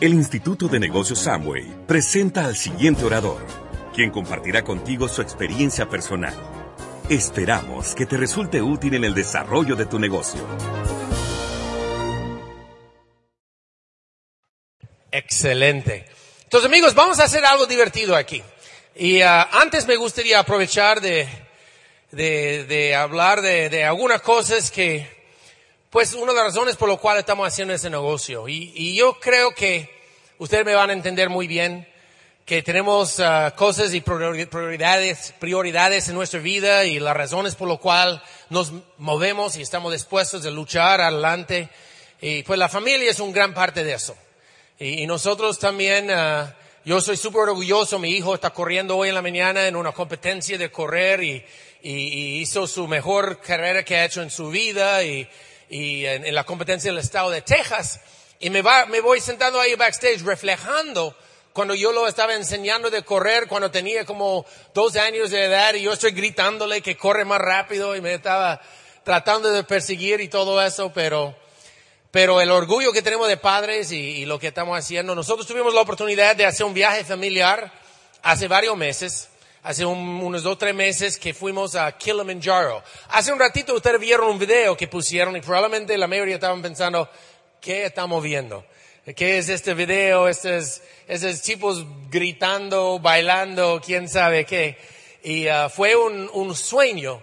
El 0.00 0.14
Instituto 0.14 0.66
de 0.66 0.80
Negocios 0.80 1.18
Samway 1.18 1.84
presenta 1.86 2.46
al 2.46 2.56
siguiente 2.56 3.04
orador, 3.04 3.46
quien 3.94 4.10
compartirá 4.10 4.64
contigo 4.64 5.08
su 5.08 5.20
experiencia 5.20 5.90
personal. 5.90 6.32
Esperamos 7.10 7.94
que 7.94 8.06
te 8.06 8.16
resulte 8.16 8.62
útil 8.62 8.94
en 8.94 9.04
el 9.04 9.12
desarrollo 9.12 9.76
de 9.76 9.84
tu 9.84 9.98
negocio. 9.98 10.40
Excelente. 15.12 16.06
Entonces 16.44 16.66
amigos, 16.66 16.94
vamos 16.94 17.20
a 17.20 17.24
hacer 17.24 17.44
algo 17.44 17.66
divertido 17.66 18.16
aquí. 18.16 18.42
Y 18.96 19.20
ah, 19.20 19.50
antes 19.52 19.86
me 19.86 19.96
gustaría 19.96 20.38
aprovechar 20.38 21.02
de, 21.02 21.28
de, 22.10 22.64
de 22.64 22.94
hablar 22.94 23.42
de, 23.42 23.68
de, 23.68 23.84
algunas 23.84 24.22
cosas 24.22 24.70
que, 24.70 25.19
pues 25.90 26.14
una 26.14 26.32
de 26.32 26.38
las 26.38 26.54
razones 26.54 26.76
por 26.76 26.88
las 26.88 26.98
cuales 26.98 27.20
estamos 27.20 27.48
haciendo 27.48 27.74
ese 27.74 27.90
negocio. 27.90 28.48
Y, 28.48 28.72
y 28.76 28.96
yo 28.96 29.18
creo 29.18 29.52
que 29.52 29.90
ustedes 30.38 30.64
me 30.64 30.74
van 30.74 30.90
a 30.90 30.92
entender 30.92 31.28
muy 31.28 31.48
bien 31.48 31.86
que 32.46 32.62
tenemos 32.62 33.18
uh, 33.18 33.52
cosas 33.56 33.92
y 33.92 34.00
prioridades, 34.00 35.34
prioridades 35.40 36.08
en 36.08 36.14
nuestra 36.14 36.38
vida 36.38 36.84
y 36.84 37.00
las 37.00 37.16
razones 37.16 37.56
por 37.56 37.68
las 37.68 37.80
cuales 37.80 38.20
nos 38.50 38.72
movemos 38.98 39.56
y 39.56 39.62
estamos 39.62 39.92
dispuestos 39.92 40.46
a 40.46 40.50
luchar 40.50 41.00
adelante. 41.00 41.68
Y 42.20 42.44
pues 42.44 42.58
la 42.58 42.68
familia 42.68 43.10
es 43.10 43.18
una 43.18 43.32
gran 43.32 43.52
parte 43.52 43.82
de 43.82 43.94
eso. 43.94 44.16
Y, 44.78 45.02
y 45.02 45.06
nosotros 45.08 45.58
también, 45.58 46.08
uh, 46.08 46.46
yo 46.84 47.00
soy 47.00 47.16
súper 47.16 47.42
orgulloso, 47.42 47.98
mi 47.98 48.10
hijo 48.10 48.36
está 48.36 48.50
corriendo 48.50 48.96
hoy 48.96 49.08
en 49.08 49.16
la 49.16 49.22
mañana 49.22 49.66
en 49.66 49.74
una 49.74 49.90
competencia 49.90 50.56
de 50.56 50.70
correr 50.70 51.24
y, 51.24 51.44
y, 51.82 51.92
y 51.92 52.40
hizo 52.40 52.68
su 52.68 52.86
mejor 52.86 53.40
carrera 53.40 53.84
que 53.84 53.96
ha 53.96 54.04
hecho 54.04 54.22
en 54.22 54.30
su 54.30 54.50
vida 54.50 55.02
y, 55.02 55.28
y 55.70 56.04
en, 56.04 56.26
en, 56.26 56.34
la 56.34 56.44
competencia 56.44 56.90
del 56.90 56.98
estado 56.98 57.30
de 57.30 57.42
Texas. 57.42 58.00
Y 58.40 58.50
me, 58.50 58.60
va, 58.60 58.86
me 58.86 59.00
voy 59.00 59.20
sentando 59.20 59.60
ahí 59.60 59.74
backstage 59.76 60.22
reflejando 60.22 61.16
cuando 61.52 61.74
yo 61.74 61.92
lo 61.92 62.06
estaba 62.06 62.34
enseñando 62.34 62.90
de 62.90 63.02
correr 63.02 63.46
cuando 63.48 63.70
tenía 63.70 64.04
como 64.04 64.44
12 64.74 65.00
años 65.00 65.30
de 65.30 65.44
edad 65.44 65.74
y 65.74 65.82
yo 65.82 65.92
estoy 65.92 66.12
gritándole 66.12 66.80
que 66.80 66.96
corre 66.96 67.24
más 67.24 67.40
rápido 67.40 67.96
y 67.96 68.00
me 68.00 68.14
estaba 68.14 68.60
tratando 69.04 69.50
de 69.50 69.64
perseguir 69.64 70.20
y 70.20 70.28
todo 70.28 70.60
eso, 70.62 70.92
pero 70.92 71.34
pero 72.12 72.40
el 72.40 72.50
orgullo 72.50 72.92
que 72.92 73.02
tenemos 73.02 73.28
de 73.28 73.36
padres 73.36 73.92
y, 73.92 73.96
y, 73.96 74.24
lo 74.24 74.40
que 74.40 74.48
estamos 74.48 74.76
haciendo, 74.76 75.14
nosotros 75.14 75.46
tuvimos 75.46 75.72
la 75.72 75.82
oportunidad 75.82 76.34
de 76.34 76.44
hacer 76.44 76.66
un 76.66 76.74
viaje 76.74 77.04
familiar 77.04 77.72
hace 78.22 78.48
varios 78.48 78.76
meses, 78.76 79.28
hace 79.62 79.84
un, 79.84 79.98
unos 79.98 80.42
dos 80.42 80.54
o 80.54 80.58
tres 80.58 80.74
meses 80.74 81.18
que 81.18 81.34
fuimos 81.34 81.74
a 81.74 81.96
Kilimanjaro. 81.96 82.82
Hace 83.08 83.32
un 83.32 83.38
ratito 83.38 83.74
ustedes 83.74 84.00
vieron 84.00 84.28
un 84.28 84.38
video 84.38 84.76
que 84.76 84.88
pusieron 84.88 85.36
y 85.36 85.40
probablemente 85.40 85.96
la 85.98 86.06
mayoría 86.06 86.36
estaban 86.36 86.62
pensando, 86.62 87.08
¿qué 87.60 87.86
estamos 87.86 88.22
viendo? 88.22 88.64
¿Qué 89.16 89.38
es 89.38 89.48
este 89.48 89.74
video? 89.74 90.28
Estos, 90.28 90.82
estos 91.08 91.42
tipos 91.42 91.84
gritando, 92.10 92.98
bailando, 92.98 93.80
quién 93.84 94.08
sabe 94.08 94.44
qué. 94.44 94.78
Y 95.22 95.48
uh, 95.48 95.68
fue 95.68 95.96
un, 95.96 96.30
un 96.32 96.54
sueño 96.56 97.22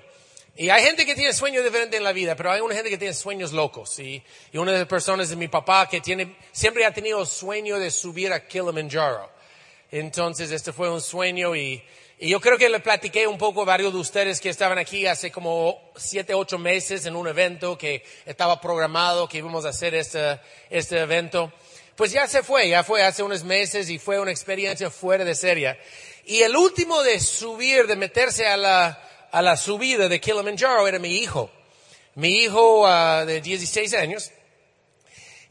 y 0.59 0.71
hay 0.71 0.83
gente 0.83 1.05
que 1.05 1.13
tiene 1.13 1.33
sueños 1.33 1.63
diferentes 1.63 1.99
en 1.99 2.03
la 2.03 2.13
vida, 2.13 2.35
pero 2.35 2.51
hay 2.51 2.61
una 2.61 2.73
gente 2.73 2.89
que 2.89 2.97
tiene 2.97 3.13
sueños 3.13 3.53
locos. 3.53 3.99
Y, 3.99 4.23
y 4.51 4.57
una 4.57 4.71
de 4.71 4.79
las 4.79 4.87
personas 4.87 5.29
es 5.29 5.37
mi 5.37 5.47
papá 5.47 5.87
que 5.87 6.01
tiene, 6.01 6.35
siempre 6.51 6.83
ha 6.83 6.91
tenido 6.91 7.23
sueño 7.27 7.77
de 7.77 7.91
subir 7.91 8.33
a 8.33 8.47
Kilimanjaro. 8.47 9.29
Entonces, 9.91 10.49
este 10.49 10.73
fue 10.73 10.89
un 10.89 10.99
sueño 10.99 11.55
y, 11.55 11.83
y 12.19 12.29
yo 12.29 12.41
creo 12.41 12.57
que 12.57 12.67
le 12.67 12.79
platiqué 12.79 13.27
un 13.27 13.37
poco 13.37 13.61
a 13.61 13.65
varios 13.65 13.93
de 13.93 13.99
ustedes 13.99 14.41
que 14.41 14.49
estaban 14.49 14.79
aquí 14.79 15.05
hace 15.05 15.31
como 15.31 15.91
siete, 15.95 16.33
ocho 16.33 16.57
meses 16.57 17.05
en 17.05 17.15
un 17.15 17.27
evento 17.27 17.77
que 17.77 18.03
estaba 18.25 18.59
programado, 18.59 19.29
que 19.29 19.37
íbamos 19.37 19.65
a 19.65 19.69
hacer 19.69 19.93
este, 19.93 20.39
este 20.71 20.99
evento. 20.99 21.53
Pues 21.95 22.11
ya 22.11 22.27
se 22.27 22.41
fue, 22.41 22.69
ya 22.69 22.83
fue 22.83 23.03
hace 23.03 23.21
unos 23.21 23.43
meses 23.43 23.89
y 23.91 23.99
fue 23.99 24.19
una 24.19 24.31
experiencia 24.31 24.89
fuera 24.89 25.23
de 25.25 25.35
serie. 25.35 25.77
Y 26.25 26.41
el 26.41 26.55
último 26.55 27.03
de 27.03 27.19
subir, 27.19 27.85
de 27.85 27.95
meterse 27.95 28.47
a 28.47 28.57
la, 28.57 29.27
a 29.31 29.41
la 29.43 29.55
subida 29.55 30.09
de 30.09 30.19
Kilimanjaro 30.19 30.87
era 30.87 30.97
mi 30.97 31.17
hijo. 31.17 31.51
Mi 32.15 32.39
hijo 32.39 32.81
uh, 32.81 33.25
de 33.27 33.41
16 33.41 33.93
años. 33.93 34.31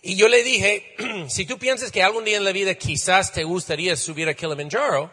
Y 0.03 0.17
yo 0.17 0.27
le 0.27 0.43
dije, 0.43 0.97
si 1.29 1.47
tú 1.47 1.61
piensas 1.61 1.93
que 1.93 2.03
algún 2.03 2.25
día 2.25 2.39
en 2.39 2.45
la 2.45 2.51
vida 2.51 2.75
quizás 2.75 3.33
te 3.33 3.45
gustaría 3.45 3.95
subir 3.95 4.29
a 4.29 4.35
Kilimanjaro, 4.35 5.13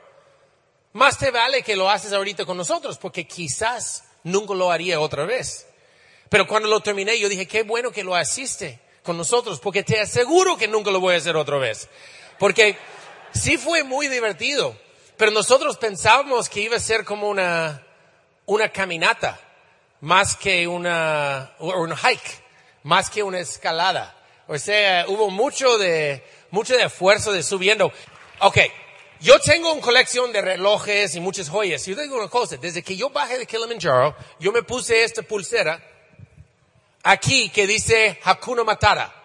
más 0.93 1.17
te 1.17 1.31
vale 1.31 1.63
que 1.63 1.75
lo 1.75 1.89
haces 1.89 2.13
ahorita 2.13 2.45
con 2.45 2.57
nosotros, 2.57 2.97
porque 2.97 3.25
quizás 3.27 4.03
nunca 4.23 4.53
lo 4.53 4.71
haría 4.71 4.99
otra 4.99 5.25
vez. 5.25 5.67
Pero 6.29 6.47
cuando 6.47 6.69
lo 6.69 6.79
terminé, 6.79 7.19
yo 7.19 7.29
dije, 7.29 7.47
qué 7.47 7.63
bueno 7.63 7.91
que 7.91 8.03
lo 8.03 8.15
asiste 8.15 8.79
con 9.03 9.17
nosotros, 9.17 9.59
porque 9.59 9.83
te 9.83 9.99
aseguro 9.99 10.57
que 10.57 10.67
nunca 10.67 10.91
lo 10.91 10.99
voy 10.99 11.15
a 11.15 11.17
hacer 11.17 11.35
otra 11.35 11.57
vez. 11.57 11.89
Porque 12.39 12.77
sí 13.33 13.57
fue 13.57 13.83
muy 13.83 14.07
divertido, 14.07 14.75
pero 15.17 15.31
nosotros 15.31 15.77
pensábamos 15.77 16.49
que 16.49 16.61
iba 16.61 16.77
a 16.77 16.79
ser 16.79 17.03
como 17.03 17.29
una, 17.29 17.85
una 18.45 18.69
caminata 18.69 19.39
más 20.01 20.35
que 20.35 20.67
una, 20.67 21.53
un 21.59 21.95
hike, 21.95 22.43
más 22.83 23.09
que 23.09 23.23
una 23.23 23.39
escalada. 23.39 24.15
O 24.47 24.57
sea, 24.57 25.05
hubo 25.07 25.29
mucho 25.29 25.77
de, 25.77 26.23
mucho 26.51 26.75
de 26.75 26.83
esfuerzo 26.83 27.31
de 27.31 27.41
subiendo. 27.41 27.91
Ok, 28.39 28.57
yo 29.23 29.39
tengo 29.39 29.71
una 29.71 29.81
colección 29.81 30.33
de 30.33 30.41
relojes 30.41 31.15
y 31.15 31.21
muchas 31.21 31.47
joyas. 31.47 31.87
Y 31.87 31.95
yo 31.95 32.01
digo 32.01 32.17
una 32.17 32.27
cosa, 32.27 32.57
desde 32.57 32.83
que 32.83 32.97
yo 32.97 33.09
bajé 33.09 33.39
de 33.39 33.45
Kilimanjaro, 33.45 34.13
yo 34.37 34.51
me 34.51 34.63
puse 34.63 35.01
esta 35.01 35.21
pulsera 35.21 35.81
aquí 37.03 37.47
que 37.49 37.65
dice 37.65 38.19
Hakuna 38.21 38.65
Matata. 38.65 39.15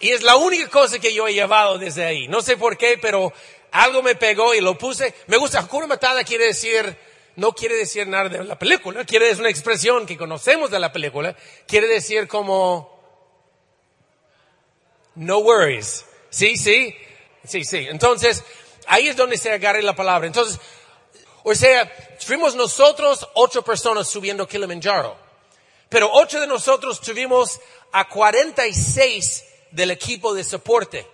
Y 0.00 0.10
es 0.10 0.22
la 0.22 0.36
única 0.36 0.70
cosa 0.70 0.98
que 0.98 1.12
yo 1.12 1.28
he 1.28 1.34
llevado 1.34 1.76
desde 1.76 2.06
ahí. 2.06 2.26
No 2.26 2.40
sé 2.40 2.56
por 2.56 2.78
qué, 2.78 2.98
pero 3.00 3.30
algo 3.70 4.02
me 4.02 4.14
pegó 4.14 4.54
y 4.54 4.62
lo 4.62 4.78
puse. 4.78 5.14
Me 5.26 5.36
gusta, 5.36 5.58
Hakuna 5.58 5.86
Matata 5.86 6.24
quiere 6.24 6.46
decir 6.46 6.96
no 7.36 7.52
quiere 7.52 7.76
decir 7.76 8.08
nada 8.08 8.30
de 8.30 8.42
la 8.42 8.58
película, 8.58 9.04
quiere 9.04 9.26
decir 9.26 9.42
una 9.42 9.50
expresión 9.50 10.06
que 10.06 10.16
conocemos 10.16 10.72
de 10.72 10.80
la 10.80 10.90
película, 10.90 11.36
quiere 11.68 11.86
decir 11.86 12.26
como 12.26 12.98
no 15.14 15.38
worries. 15.40 16.06
Sí, 16.30 16.56
sí, 16.56 16.96
sí, 17.44 17.62
sí. 17.62 17.86
Entonces, 17.88 18.42
ahí 18.88 19.08
es 19.08 19.16
donde 19.16 19.38
se 19.38 19.52
agarra 19.52 19.80
la 19.80 19.94
palabra. 19.94 20.26
Entonces, 20.26 20.58
o 21.44 21.54
sea, 21.54 21.90
fuimos 22.20 22.54
nosotros 22.54 23.28
ocho 23.34 23.62
personas 23.62 24.08
subiendo 24.08 24.48
Kilimanjaro, 24.48 25.16
pero 25.88 26.10
ocho 26.12 26.40
de 26.40 26.46
nosotros 26.46 27.00
tuvimos 27.00 27.60
a 27.92 28.08
46 28.08 29.44
del 29.70 29.90
equipo 29.90 30.34
de 30.34 30.44
soporte. 30.44 31.06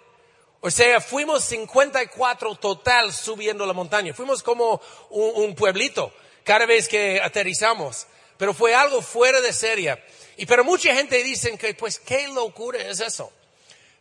O 0.60 0.70
sea, 0.70 1.00
fuimos 1.00 1.44
54 1.44 2.54
total 2.54 3.12
subiendo 3.12 3.66
la 3.66 3.74
montaña. 3.74 4.14
Fuimos 4.14 4.42
como 4.42 4.80
un, 5.10 5.54
pueblito 5.54 6.10
cada 6.42 6.64
vez 6.64 6.88
que 6.88 7.20
aterrizamos. 7.22 8.06
Pero 8.38 8.54
fue 8.54 8.74
algo 8.74 9.02
fuera 9.02 9.42
de 9.42 9.52
serie. 9.52 10.02
Y 10.38 10.46
pero 10.46 10.64
mucha 10.64 10.94
gente 10.94 11.22
dice 11.22 11.56
que 11.58 11.74
pues 11.74 11.98
qué 11.98 12.28
locura 12.28 12.80
es 12.80 13.00
eso. 13.00 13.30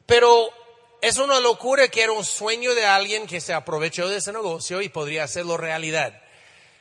Pero 0.05 0.49
es 1.03 1.17
una 1.17 1.41
locura 1.41 1.89
que 1.89 2.01
era 2.01 2.13
un 2.13 2.23
sueño 2.23 2.73
de 2.73 2.85
alguien 2.85 3.27
que 3.27 3.41
se 3.41 3.51
aprovechó 3.51 4.07
de 4.07 4.19
ese 4.19 4.31
negocio 4.31 4.81
y 4.81 4.87
podría 4.87 5.25
hacerlo 5.25 5.57
realidad. 5.57 6.17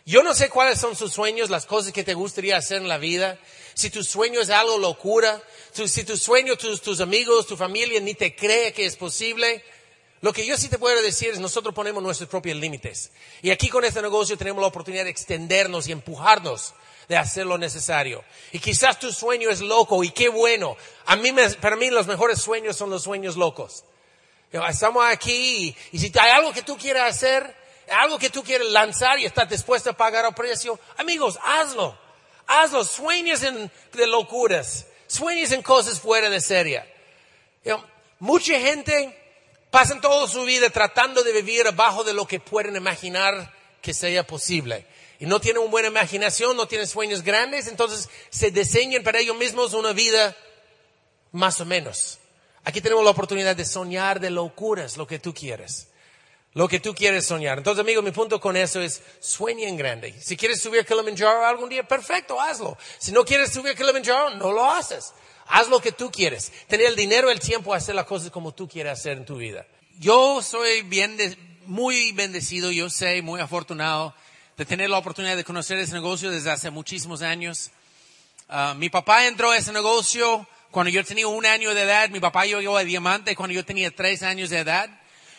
Yo 0.06 0.22
no 0.22 0.32
sé 0.32 0.48
cuáles 0.48 0.78
son 0.78 0.94
sus 0.94 1.12
sueños, 1.12 1.50
las 1.50 1.66
cosas 1.66 1.92
que 1.92 2.04
te 2.04 2.14
gustaría 2.14 2.56
hacer 2.56 2.76
en 2.76 2.86
la 2.86 2.98
vida. 2.98 3.36
Si 3.74 3.90
tu 3.90 4.04
sueño 4.04 4.40
es 4.40 4.50
algo 4.50 4.78
locura, 4.78 5.42
si 5.72 6.04
tu 6.04 6.16
sueño, 6.16 6.56
tus, 6.56 6.80
tus 6.82 7.00
amigos, 7.00 7.48
tu 7.48 7.56
familia 7.56 7.98
ni 7.98 8.14
te 8.14 8.36
cree 8.36 8.72
que 8.72 8.86
es 8.86 8.94
posible, 8.94 9.64
lo 10.20 10.32
que 10.32 10.46
yo 10.46 10.56
sí 10.56 10.68
te 10.68 10.78
puedo 10.78 11.02
decir 11.02 11.30
es 11.30 11.40
nosotros 11.40 11.74
ponemos 11.74 12.00
nuestros 12.00 12.30
propios 12.30 12.56
límites. 12.58 13.10
Y 13.42 13.50
aquí 13.50 13.68
con 13.68 13.84
este 13.84 14.02
negocio 14.02 14.38
tenemos 14.38 14.60
la 14.60 14.68
oportunidad 14.68 15.02
de 15.02 15.10
extendernos 15.10 15.88
y 15.88 15.92
empujarnos 15.92 16.74
de 17.08 17.16
hacer 17.16 17.44
lo 17.44 17.58
necesario. 17.58 18.22
Y 18.52 18.60
quizás 18.60 19.00
tu 19.00 19.12
sueño 19.12 19.50
es 19.50 19.62
loco 19.62 20.04
y 20.04 20.12
qué 20.12 20.28
bueno. 20.28 20.76
A 21.06 21.16
mí, 21.16 21.32
para 21.60 21.74
mí 21.74 21.90
los 21.90 22.06
mejores 22.06 22.40
sueños 22.40 22.76
son 22.76 22.88
los 22.88 23.02
sueños 23.02 23.36
locos. 23.36 23.84
Estamos 24.52 25.04
aquí 25.06 25.74
y, 25.92 25.98
si 25.98 26.12
hay 26.18 26.30
algo 26.30 26.52
que 26.52 26.62
tú 26.62 26.76
quieras 26.76 27.16
hacer, 27.16 27.56
algo 27.90 28.18
que 28.18 28.28
tú 28.28 28.44
quieres 28.44 28.68
lanzar 28.68 29.18
y 29.18 29.24
estás 29.24 29.48
dispuesto 29.48 29.90
a 29.90 29.94
pagar 29.94 30.26
a 30.26 30.34
precio, 30.34 30.78
amigos, 30.98 31.38
hazlo. 31.42 31.98
Hazlo. 32.46 32.84
Sueñes 32.84 33.42
en, 33.42 33.70
de 33.92 34.06
locuras. 34.06 34.86
Sueñes 35.06 35.52
en 35.52 35.62
cosas 35.62 36.00
fuera 36.00 36.28
de 36.28 36.40
serie. 36.40 36.84
mucha 38.18 38.58
gente 38.58 39.18
pasan 39.70 40.02
toda 40.02 40.28
su 40.28 40.44
vida 40.44 40.68
tratando 40.68 41.22
de 41.22 41.32
vivir 41.32 41.66
abajo 41.66 42.04
de 42.04 42.12
lo 42.12 42.26
que 42.26 42.38
pueden 42.38 42.76
imaginar 42.76 43.54
que 43.80 43.94
sea 43.94 44.26
posible. 44.26 44.86
Y 45.18 45.24
no 45.24 45.40
tienen 45.40 45.62
una 45.62 45.70
buena 45.70 45.88
imaginación, 45.88 46.56
no 46.56 46.66
tienen 46.66 46.86
sueños 46.86 47.22
grandes, 47.22 47.68
entonces 47.68 48.10
se 48.28 48.50
diseñan 48.50 49.02
para 49.02 49.20
ellos 49.20 49.36
mismos 49.36 49.72
una 49.72 49.92
vida 49.92 50.36
más 51.30 51.60
o 51.60 51.64
menos. 51.64 52.18
Aquí 52.64 52.80
tenemos 52.80 53.04
la 53.04 53.10
oportunidad 53.10 53.56
de 53.56 53.64
soñar 53.64 54.20
de 54.20 54.30
locuras, 54.30 54.96
lo 54.96 55.06
que 55.06 55.18
tú 55.18 55.34
quieres. 55.34 55.88
Lo 56.54 56.68
que 56.68 56.80
tú 56.80 56.94
quieres 56.94 57.26
soñar. 57.26 57.58
Entonces, 57.58 57.80
amigo, 57.80 58.02
mi 58.02 58.10
punto 58.10 58.38
con 58.40 58.56
eso 58.56 58.80
es 58.80 59.02
sueña 59.20 59.68
en 59.68 59.76
grande. 59.76 60.14
Si 60.20 60.36
quieres 60.36 60.60
subir 60.60 60.80
a 60.80 60.84
Kilimanjaro 60.84 61.46
algún 61.46 61.70
día, 61.70 61.82
perfecto, 61.82 62.38
hazlo. 62.38 62.76
Si 62.98 63.10
no 63.10 63.24
quieres 63.24 63.52
subir 63.52 63.72
a 63.72 63.74
Kilimanjaro, 63.74 64.36
no 64.36 64.52
lo 64.52 64.70
haces. 64.70 65.14
Haz 65.46 65.68
lo 65.68 65.80
que 65.80 65.92
tú 65.92 66.10
quieres. 66.10 66.52
Tener 66.68 66.86
el 66.86 66.96
dinero, 66.96 67.30
el 67.30 67.40
tiempo, 67.40 67.72
hacer 67.72 67.94
las 67.94 68.04
cosas 68.04 68.30
como 68.30 68.52
tú 68.52 68.68
quieres 68.68 68.92
hacer 68.92 69.16
en 69.16 69.24
tu 69.24 69.36
vida. 69.36 69.66
yo 69.98 70.42
soy 70.42 70.82
bien, 70.82 71.16
muy 71.66 72.12
bendecido, 72.12 72.70
yo 72.70 72.90
sé, 72.90 73.22
muy 73.22 73.40
afortunado 73.40 74.14
de 74.56 74.66
tener 74.66 74.90
la 74.90 74.98
oportunidad 74.98 75.36
de 75.36 75.44
conocer 75.44 75.78
ese 75.78 75.94
negocio 75.94 76.30
desde 76.30 76.50
hace 76.50 76.70
muchísimos 76.70 77.22
años. 77.22 77.70
Uh, 78.48 78.74
mi 78.74 78.90
papá 78.90 79.26
entró 79.26 79.50
a 79.50 79.56
ese 79.56 79.72
negocio 79.72 80.46
cuando 80.72 80.90
yo 80.90 81.04
tenía 81.04 81.28
un 81.28 81.46
año 81.46 81.72
de 81.74 81.82
edad. 81.82 82.08
Mi 82.08 82.18
papá 82.18 82.46
llegó 82.46 82.76
a 82.76 82.82
Diamante 82.82 83.36
cuando 83.36 83.54
yo 83.54 83.64
tenía 83.64 83.94
tres 83.94 84.24
años 84.24 84.50
de 84.50 84.58
edad. 84.58 84.90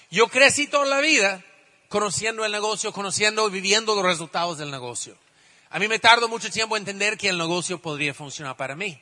Yo 0.10 0.30
crecí 0.30 0.68
toda 0.68 0.86
la 0.86 1.02
vida 1.02 1.44
conociendo 1.90 2.46
el 2.46 2.52
negocio, 2.52 2.94
conociendo 2.94 3.48
y 3.50 3.52
viviendo 3.52 3.96
los 3.96 4.06
resultados 4.06 4.60
del 4.60 4.72
negocio. 4.72 5.18
A 5.72 5.80
mí 5.80 5.88
me 5.88 5.98
tardó 5.98 6.30
mucho 6.30 6.52
tiempo 6.52 6.78
entender 6.78 7.18
que 7.18 7.30
el 7.30 7.38
negocio 7.38 7.82
podría 7.82 8.14
funcionar 8.14 8.56
para 8.56 8.76
mí. 8.76 9.02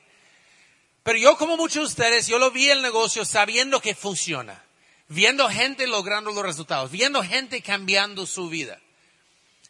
Pero 1.04 1.20
yo, 1.20 1.38
como 1.38 1.58
muchos 1.58 1.82
de 1.82 1.88
ustedes, 1.88 2.28
yo 2.28 2.40
lo 2.40 2.50
vi 2.50 2.70
el 2.70 2.82
negocio 2.82 3.26
sabiendo 3.26 3.82
que 3.82 3.94
funciona, 3.94 4.64
viendo 5.10 5.50
gente 5.50 5.86
logrando 5.86 6.32
los 6.32 6.44
resultados, 6.44 6.92
viendo 6.92 7.22
gente 7.24 7.62
cambiando 7.62 8.26
su 8.26 8.48
vida. 8.48 8.80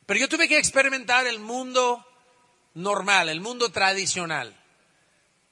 Pero 0.06 0.20
yo 0.20 0.30
tuve 0.30 0.48
que 0.48 0.60
experimentar 0.60 1.26
el 1.26 1.40
mundo 1.40 2.06
normal, 2.76 3.30
el 3.30 3.42
mundo 3.42 3.70
tradicional, 3.72 4.56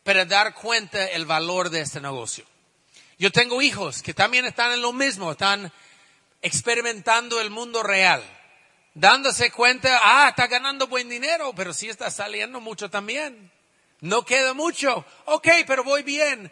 para 0.09 0.25
dar 0.25 0.55
cuenta 0.55 1.05
el 1.05 1.27
valor 1.27 1.69
de 1.69 1.81
este 1.81 2.01
negocio. 2.01 2.43
Yo 3.19 3.31
tengo 3.31 3.61
hijos 3.61 4.01
que 4.01 4.15
también 4.15 4.43
están 4.43 4.71
en 4.71 4.81
lo 4.81 4.91
mismo, 4.91 5.33
están 5.33 5.71
experimentando 6.41 7.39
el 7.39 7.51
mundo 7.51 7.83
real, 7.83 8.23
dándose 8.95 9.51
cuenta, 9.51 9.99
ah, 10.01 10.29
está 10.29 10.47
ganando 10.47 10.87
buen 10.87 11.09
dinero, 11.09 11.53
pero 11.55 11.75
sí 11.75 11.89
está 11.89 12.09
saliendo 12.09 12.59
mucho 12.59 12.89
también. 12.89 13.51
No 14.01 14.25
queda 14.25 14.55
mucho. 14.55 15.05
Ok, 15.25 15.47
pero 15.67 15.83
voy 15.83 16.01
bien. 16.01 16.51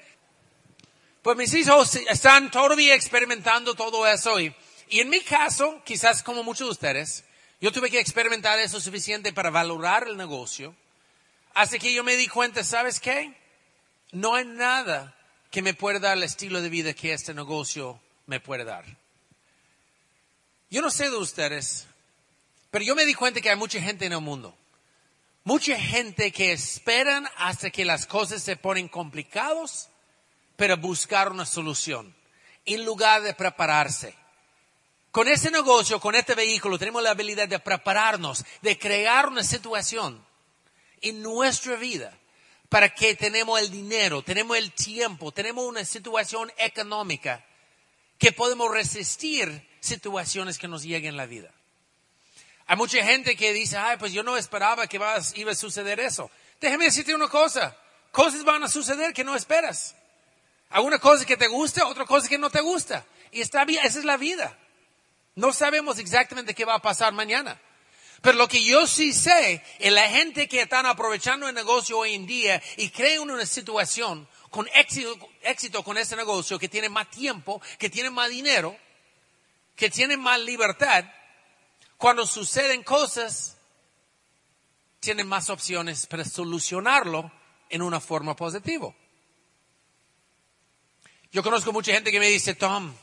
Pues 1.24 1.36
mis 1.36 1.52
hijos 1.56 1.96
están 1.96 2.52
todavía 2.52 2.94
experimentando 2.94 3.74
todo 3.74 4.06
eso 4.06 4.40
y, 4.40 4.56
y 4.88 5.00
en 5.00 5.10
mi 5.10 5.22
caso, 5.22 5.82
quizás 5.84 6.22
como 6.22 6.44
muchos 6.44 6.68
de 6.68 6.72
ustedes, 6.74 7.24
yo 7.60 7.72
tuve 7.72 7.90
que 7.90 8.00
experimentar 8.00 8.60
eso 8.60 8.80
suficiente 8.80 9.34
para 9.34 9.50
valorar 9.50 10.08
el 10.08 10.16
negocio. 10.16 10.76
Así 11.56 11.80
que 11.80 11.92
yo 11.92 12.04
me 12.04 12.18
di 12.18 12.28
cuenta, 12.28 12.64
¿sabes 12.64 13.00
qué? 13.00 13.34
No 14.12 14.36
hay 14.36 14.46
nada 14.46 15.16
que 15.52 15.62
me 15.62 15.74
pueda 15.74 16.00
dar 16.00 16.18
el 16.18 16.24
estilo 16.24 16.62
de 16.62 16.70
vida 16.70 16.94
que 16.94 17.14
este 17.14 17.34
negocio 17.34 18.00
me 18.26 18.40
puede 18.40 18.64
dar. 18.64 18.86
Yo 20.70 20.82
no 20.82 20.92
sé 20.92 21.10
de 21.10 21.18
ustedes, 21.18 21.88
pero 22.72 22.84
yo 22.84 22.96
me 22.96 23.06
di 23.06 23.14
cuenta 23.14 23.42
que 23.42 23.50
hay 23.50 23.56
mucha 23.56 23.82
gente 23.82 24.06
en 24.06 24.14
el 24.14 24.22
mundo. 24.22 24.56
Mucha 25.44 25.80
gente 25.80 26.32
que 26.32 26.52
esperan 26.52 27.28
hasta 27.38 27.70
que 27.70 27.86
las 27.86 28.06
cosas 28.06 28.44
se 28.44 28.58
ponen 28.58 28.90
complicados 28.90 29.88
para 30.58 30.76
buscar 30.76 31.32
una 31.32 31.46
solución, 31.46 32.14
en 32.66 32.84
lugar 32.84 33.22
de 33.22 33.34
prepararse. 33.34 34.14
Con 35.12 35.30
ese 35.30 35.50
negocio, 35.50 36.02
con 36.02 36.16
este 36.16 36.36
vehículo, 36.36 36.78
tenemos 36.78 37.02
la 37.02 37.12
habilidad 37.12 37.48
de 37.48 37.60
prepararnos, 37.60 38.44
de 38.62 38.78
crear 38.78 39.30
una 39.30 39.44
situación 39.44 40.26
en 41.02 41.22
nuestra 41.22 41.76
vida 41.76 42.14
para 42.70 42.90
que 42.90 43.16
tenemos 43.16 43.60
el 43.60 43.72
dinero, 43.72 44.22
tenemos 44.22 44.58
el 44.58 44.72
tiempo, 44.74 45.32
tenemos 45.32 45.66
una 45.66 45.86
situación 45.86 46.52
económica 46.58 47.44
que 48.18 48.32
podemos 48.32 48.72
resistir 48.72 49.68
situaciones 49.80 50.58
que 50.58 50.68
nos 50.68 50.84
lleguen 50.84 51.12
en 51.12 51.18
la 51.18 51.26
vida. 51.26 51.52
Hay 52.66 52.76
mucha 52.76 53.02
gente 53.04 53.38
que 53.38 53.54
dice, 53.54 53.78
ay, 53.78 53.98
pues 53.98 54.12
yo 54.12 54.24
no 54.24 54.36
esperaba 54.36 54.88
que 54.88 54.98
iba 54.98 55.52
a 55.52 55.56
suceder 55.56 56.00
eso. 56.02 56.30
Déjeme 56.60 56.86
decirte 56.86 57.16
una 57.16 57.30
cosa, 57.30 57.78
cosas 58.12 58.44
van 58.44 58.64
a 58.64 58.68
suceder 58.68 59.14
que 59.14 59.24
no 59.24 59.36
esperas. 59.36 59.96
Alguna 60.70 61.00
cosa 61.00 61.26
que 61.26 61.38
te 61.38 61.48
gusta, 61.48 61.88
otra 61.88 62.06
cosa 62.06 62.28
que 62.28 62.38
no 62.38 62.50
te 62.50 62.60
gusta. 62.60 63.06
Y 63.32 63.40
está 63.40 63.64
bien, 63.64 63.86
esa 63.86 64.00
es 64.00 64.06
la 64.06 64.18
vida. 64.18 64.58
No 65.36 65.54
sabemos 65.54 66.00
exactamente 66.00 66.54
qué 66.54 66.66
va 66.66 66.76
a 66.76 66.82
pasar 66.82 67.14
mañana. 67.14 67.62
Pero 68.22 68.38
lo 68.38 68.48
que 68.48 68.64
yo 68.64 68.88
sí 68.88 69.14
sé 69.14 69.64
es 69.80 69.94
la 69.94 70.10
gente 70.10 70.48
que 70.48 70.62
están 70.62 70.86
aprovechando 70.86 71.48
el 71.48 71.56
negocio 71.56 72.00
hoy 72.00 72.16
en 72.16 72.26
día 72.26 72.62
y 72.78 72.90
crean 72.90 73.30
una 73.30 73.46
situación 73.46 74.28
con 74.50 74.68
éxito, 74.74 75.18
éxito 75.42 75.84
con 75.84 75.98
ese 75.98 76.16
negocio, 76.16 76.58
que 76.58 76.70
tiene 76.70 76.90
más 76.90 77.10
tiempo, 77.10 77.62
que 77.78 77.90
tiene 77.90 78.10
más 78.10 78.30
dinero, 78.30 78.76
que 79.76 79.90
tiene 79.90 80.18
más 80.18 80.40
libertad. 80.40 81.06
Cuando 81.98 82.26
suceden 82.26 82.84
cosas, 82.84 83.58
tienen 85.00 85.28
más 85.28 85.50
opciones 85.50 86.08
para 86.08 86.26
solucionarlo 86.26 87.32
en 87.70 87.82
una 87.82 88.00
forma 88.00 88.36
positiva. 88.36 88.94
Yo 91.32 91.44
conozco 91.44 91.72
mucha 91.72 91.94
gente 91.94 92.12
que 92.12 92.20
me 92.20 92.30
dice, 92.30 92.56
Tom, 92.56 92.94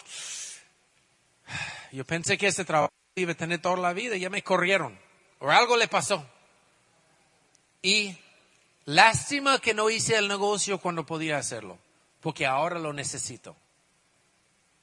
yo 1.92 2.04
pensé 2.04 2.36
que 2.36 2.46
este 2.46 2.64
trabajo 2.64 2.92
iba 3.14 3.32
a 3.32 3.36
tener 3.36 3.60
toda 3.60 3.76
la 3.76 3.92
vida 3.92 4.16
ya 4.16 4.30
me 4.30 4.42
corrieron. 4.42 5.03
O 5.38 5.50
algo 5.50 5.76
le 5.76 5.88
pasó. 5.88 6.26
Y 7.82 8.16
lástima 8.86 9.58
que 9.58 9.74
no 9.74 9.90
hice 9.90 10.16
el 10.16 10.28
negocio 10.28 10.78
cuando 10.78 11.04
podía 11.04 11.38
hacerlo, 11.38 11.78
porque 12.20 12.46
ahora 12.46 12.78
lo 12.78 12.92
necesito. 12.92 13.56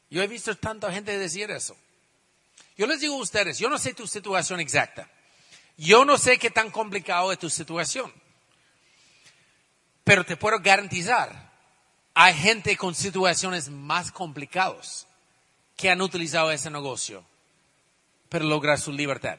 Yo 0.09 0.21
he 0.21 0.27
visto 0.27 0.55
tanta 0.55 0.91
gente 0.91 1.17
decir 1.17 1.49
eso. 1.51 1.75
Yo 2.77 2.85
les 2.85 2.99
digo 2.99 3.15
a 3.15 3.21
ustedes, 3.21 3.57
yo 3.57 3.69
no 3.69 3.77
sé 3.77 3.93
tu 3.93 4.07
situación 4.07 4.59
exacta. 4.59 5.09
Yo 5.77 6.05
no 6.05 6.17
sé 6.17 6.37
qué 6.37 6.51
tan 6.51 6.69
complicado 6.69 7.31
es 7.31 7.39
tu 7.39 7.49
situación. 7.49 8.13
Pero 10.03 10.25
te 10.25 10.37
puedo 10.37 10.59
garantizar, 10.59 11.51
hay 12.13 12.33
gente 12.33 12.75
con 12.77 12.93
situaciones 12.93 13.69
más 13.69 14.11
complicadas 14.11 15.07
que 15.77 15.89
han 15.89 16.01
utilizado 16.01 16.51
ese 16.51 16.69
negocio 16.69 17.23
para 18.29 18.45
lograr 18.45 18.79
su 18.79 18.91
libertad. 18.91 19.37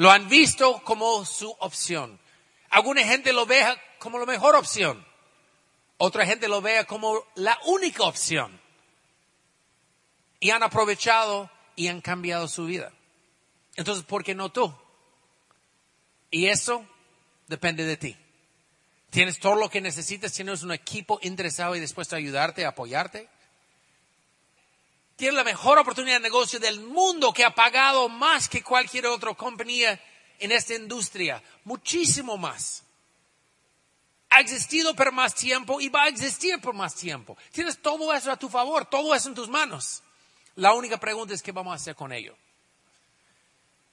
Lo 0.00 0.10
han 0.10 0.30
visto 0.30 0.82
como 0.82 1.26
su 1.26 1.50
opción. 1.58 2.18
Alguna 2.70 3.04
gente 3.04 3.34
lo 3.34 3.44
ve 3.44 3.62
como 3.98 4.18
la 4.18 4.24
mejor 4.24 4.56
opción. 4.56 5.06
Otra 5.98 6.24
gente 6.24 6.48
lo 6.48 6.62
ve 6.62 6.86
como 6.86 7.22
la 7.34 7.58
única 7.66 8.04
opción. 8.04 8.58
Y 10.38 10.52
han 10.52 10.62
aprovechado 10.62 11.50
y 11.76 11.88
han 11.88 12.00
cambiado 12.00 12.48
su 12.48 12.64
vida. 12.64 12.94
Entonces, 13.76 14.02
¿por 14.02 14.24
qué 14.24 14.34
no 14.34 14.50
tú? 14.50 14.74
Y 16.30 16.46
eso 16.46 16.82
depende 17.46 17.84
de 17.84 17.98
ti. 17.98 18.16
Tienes 19.10 19.38
todo 19.38 19.56
lo 19.56 19.68
que 19.68 19.82
necesitas, 19.82 20.32
tienes 20.32 20.62
un 20.62 20.72
equipo 20.72 21.18
interesado 21.20 21.76
y 21.76 21.80
dispuesto 21.80 22.16
a 22.16 22.20
ayudarte, 22.20 22.64
a 22.64 22.70
apoyarte 22.70 23.28
tiene 25.20 25.36
la 25.36 25.44
mejor 25.44 25.78
oportunidad 25.78 26.16
de 26.16 26.20
negocio 26.20 26.58
del 26.58 26.80
mundo 26.80 27.30
que 27.30 27.44
ha 27.44 27.54
pagado 27.54 28.08
más 28.08 28.48
que 28.48 28.62
cualquier 28.62 29.06
otra 29.06 29.34
compañía 29.34 30.00
en 30.38 30.50
esta 30.50 30.74
industria, 30.74 31.42
muchísimo 31.64 32.38
más. 32.38 32.84
Ha 34.30 34.40
existido 34.40 34.96
por 34.96 35.12
más 35.12 35.34
tiempo 35.34 35.78
y 35.78 35.90
va 35.90 36.04
a 36.04 36.08
existir 36.08 36.58
por 36.62 36.72
más 36.72 36.94
tiempo. 36.94 37.36
Tienes 37.52 37.82
todo 37.82 38.14
eso 38.14 38.32
a 38.32 38.38
tu 38.38 38.48
favor, 38.48 38.86
todo 38.86 39.14
eso 39.14 39.28
en 39.28 39.34
tus 39.34 39.50
manos. 39.50 40.02
La 40.54 40.72
única 40.72 40.98
pregunta 40.98 41.34
es 41.34 41.42
qué 41.42 41.52
vamos 41.52 41.72
a 41.72 41.76
hacer 41.76 41.94
con 41.94 42.14
ello. 42.14 42.34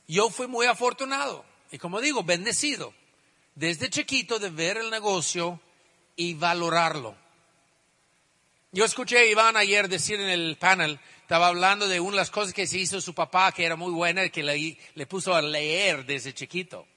Yo 0.07 0.29
fui 0.29 0.48
muy 0.48 0.65
afortunado 0.65 1.43
y 1.72 1.77
como 1.77 2.00
digo, 2.00 2.24
bendecido 2.24 2.93
desde 3.53 3.89
chiquito 3.89 4.39
de 4.39 4.50
ver 4.50 4.77
el 4.77 4.89
negocio 4.89 5.60
y 6.15 6.36
valorarlo. 6.36 7.17
Yo 8.72 8.86
escuché 8.86 9.17
a 9.17 9.25
Iván 9.25 9.57
ayer 9.57 9.89
decir 9.89 10.19
en 10.22 10.29
el 10.29 10.55
panel 10.57 11.00
estaba 11.27 11.48
hablando 11.48 11.89
de 11.89 12.00
una 12.00 12.12
de 12.12 12.17
las 12.19 12.31
cosas 12.31 12.53
que 12.53 12.65
se 12.65 12.77
hizo 12.77 13.01
su 13.01 13.13
papá, 13.13 13.51
que 13.51 13.65
era 13.65 13.75
muy 13.75 13.91
buena, 13.91 14.29
que 14.29 14.41
le, 14.41 14.77
le 14.96 15.05
puso 15.07 15.36
a 15.36 15.41
leer 15.41 16.05
desde 16.05 16.34
chiquito. 16.34 16.88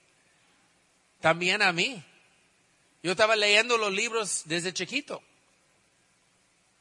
También 1.21 1.63
a 1.63 1.73
mí. 1.73 2.01
Yo 3.03 3.11
estaba 3.11 3.35
leyendo 3.35 3.77
los 3.77 3.93
libros 3.93 4.43
desde 4.45 4.73
chiquito. 4.73 5.21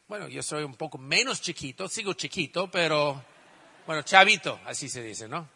Bueno, 0.07 0.27
yo 0.27 0.43
soy 0.43 0.63
un 0.63 0.75
poco 0.75 0.99
menos 0.99 1.41
chiquito, 1.41 1.89
sigo 1.89 2.13
chiquito, 2.13 2.69
pero, 2.69 3.25
bueno, 3.87 4.03
chavito, 4.03 4.59
así 4.65 4.87
se 4.87 5.01
dice, 5.01 5.27
¿no? 5.27 5.49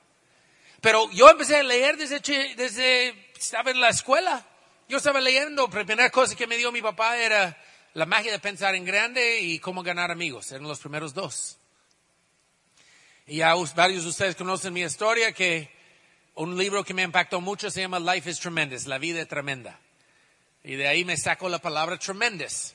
Pero 0.82 1.12
yo 1.12 1.30
empecé 1.30 1.58
a 1.58 1.64
leer 1.64 1.96
desde, 1.96 2.56
desde, 2.56 3.10
estaba 3.38 3.70
en 3.70 3.80
la 3.80 3.90
escuela. 3.90 4.44
Yo 4.90 4.98
estaba 4.98 5.22
leyendo, 5.22 5.68
la 5.68 5.86
primera 5.86 6.10
cosa 6.10 6.36
que 6.36 6.48
me 6.48 6.58
dio 6.58 6.72
mi 6.72 6.82
papá 6.82 7.20
era 7.20 7.56
la 7.94 8.08
magia 8.08 8.32
de 8.32 8.40
pensar 8.40 8.74
en 8.74 8.84
grande 8.84 9.42
y 9.42 9.60
cómo 9.60 9.84
ganar 9.84 10.10
amigos. 10.10 10.52
Eran 10.52 10.68
los 10.68 10.80
primeros 10.80 11.14
dos. 11.14 11.60
Y 13.26 13.38
ya 13.38 13.56
varios 13.76 14.04
de 14.04 14.10
ustedes 14.10 14.36
conocen 14.36 14.74
mi 14.74 14.82
historia, 14.82 15.32
que 15.32 15.72
un 16.36 16.58
libro 16.58 16.84
que 16.84 16.94
me 16.94 17.04
impactó 17.04 17.40
mucho 17.40 17.72
se 17.72 17.82
llama 17.82 18.00
Life 18.00 18.30
is 18.30 18.40
Tremendous, 18.40 18.86
La 18.86 18.98
vida 18.98 19.22
es 19.22 19.28
tremenda. 19.28 19.80
Y 20.64 20.76
de 20.76 20.88
ahí 20.88 21.06
me 21.06 21.16
sacó 21.16 21.48
la 21.48 21.60
palabra 21.60 21.98
tremendous. 21.98 22.74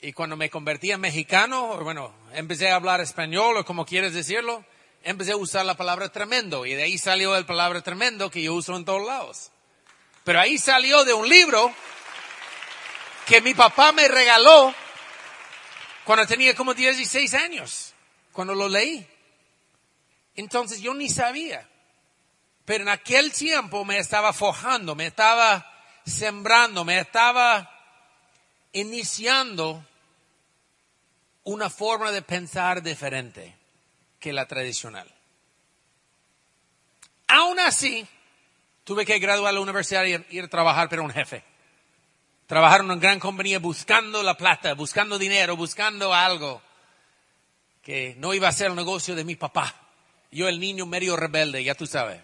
Y 0.00 0.12
cuando 0.12 0.36
me 0.36 0.50
convertí 0.50 0.90
en 0.90 1.00
mexicano, 1.00 1.78
bueno, 1.82 2.14
empecé 2.34 2.68
a 2.70 2.76
hablar 2.76 3.00
español 3.00 3.56
o 3.56 3.64
como 3.64 3.86
quieres 3.86 4.12
decirlo, 4.12 4.64
empecé 5.02 5.32
a 5.32 5.36
usar 5.36 5.64
la 5.64 5.76
palabra 5.76 6.10
tremendo. 6.10 6.66
Y 6.66 6.74
de 6.74 6.82
ahí 6.82 6.98
salió 6.98 7.34
la 7.34 7.46
palabra 7.46 7.80
tremendo 7.80 8.30
que 8.30 8.42
yo 8.42 8.54
uso 8.54 8.76
en 8.76 8.84
todos 8.84 9.06
lados. 9.06 9.50
Pero 10.24 10.40
ahí 10.40 10.58
salió 10.58 11.04
de 11.04 11.14
un 11.14 11.28
libro 11.28 11.72
que 13.26 13.40
mi 13.40 13.54
papá 13.54 13.92
me 13.92 14.08
regaló 14.08 14.74
cuando 16.04 16.26
tenía 16.26 16.54
como 16.54 16.74
16 16.74 17.32
años. 17.34 17.94
cuando 18.32 18.54
lo 18.54 18.68
leí. 18.68 19.06
Entonces 20.36 20.80
yo 20.80 20.94
ni 20.94 21.08
sabía. 21.08 21.68
Pero 22.64 22.84
en 22.84 22.88
aquel 22.88 23.32
tiempo 23.32 23.84
me 23.84 23.98
estaba 23.98 24.32
forjando, 24.32 24.94
me 24.94 25.06
estaba 25.06 25.70
sembrando, 26.04 26.84
me 26.84 26.98
estaba 26.98 27.70
iniciando 28.72 29.84
una 31.44 31.68
forma 31.68 32.10
de 32.10 32.22
pensar 32.22 32.82
diferente 32.82 33.54
que 34.18 34.32
la 34.32 34.46
tradicional. 34.46 35.12
Aún 37.28 37.60
así, 37.60 38.06
tuve 38.84 39.04
que 39.04 39.18
graduar 39.18 39.50
a 39.50 39.52
la 39.52 39.60
universidad 39.60 40.04
y 40.04 40.36
ir 40.36 40.44
a 40.44 40.48
trabajar 40.48 40.88
para 40.88 41.02
un 41.02 41.10
jefe. 41.10 41.44
Trabajar 42.46 42.80
en 42.80 42.86
una 42.86 42.96
gran 42.96 43.18
compañía 43.18 43.58
buscando 43.58 44.22
la 44.22 44.36
plata, 44.36 44.74
buscando 44.74 45.18
dinero, 45.18 45.56
buscando 45.56 46.12
algo 46.12 46.62
que 47.82 48.14
no 48.18 48.32
iba 48.34 48.48
a 48.48 48.52
ser 48.52 48.68
el 48.68 48.76
negocio 48.76 49.14
de 49.14 49.24
mi 49.24 49.36
papá. 49.36 49.83
Yo 50.34 50.48
el 50.48 50.58
niño 50.58 50.84
medio 50.84 51.14
rebelde, 51.16 51.62
ya 51.62 51.76
tú 51.76 51.86
sabes. 51.86 52.20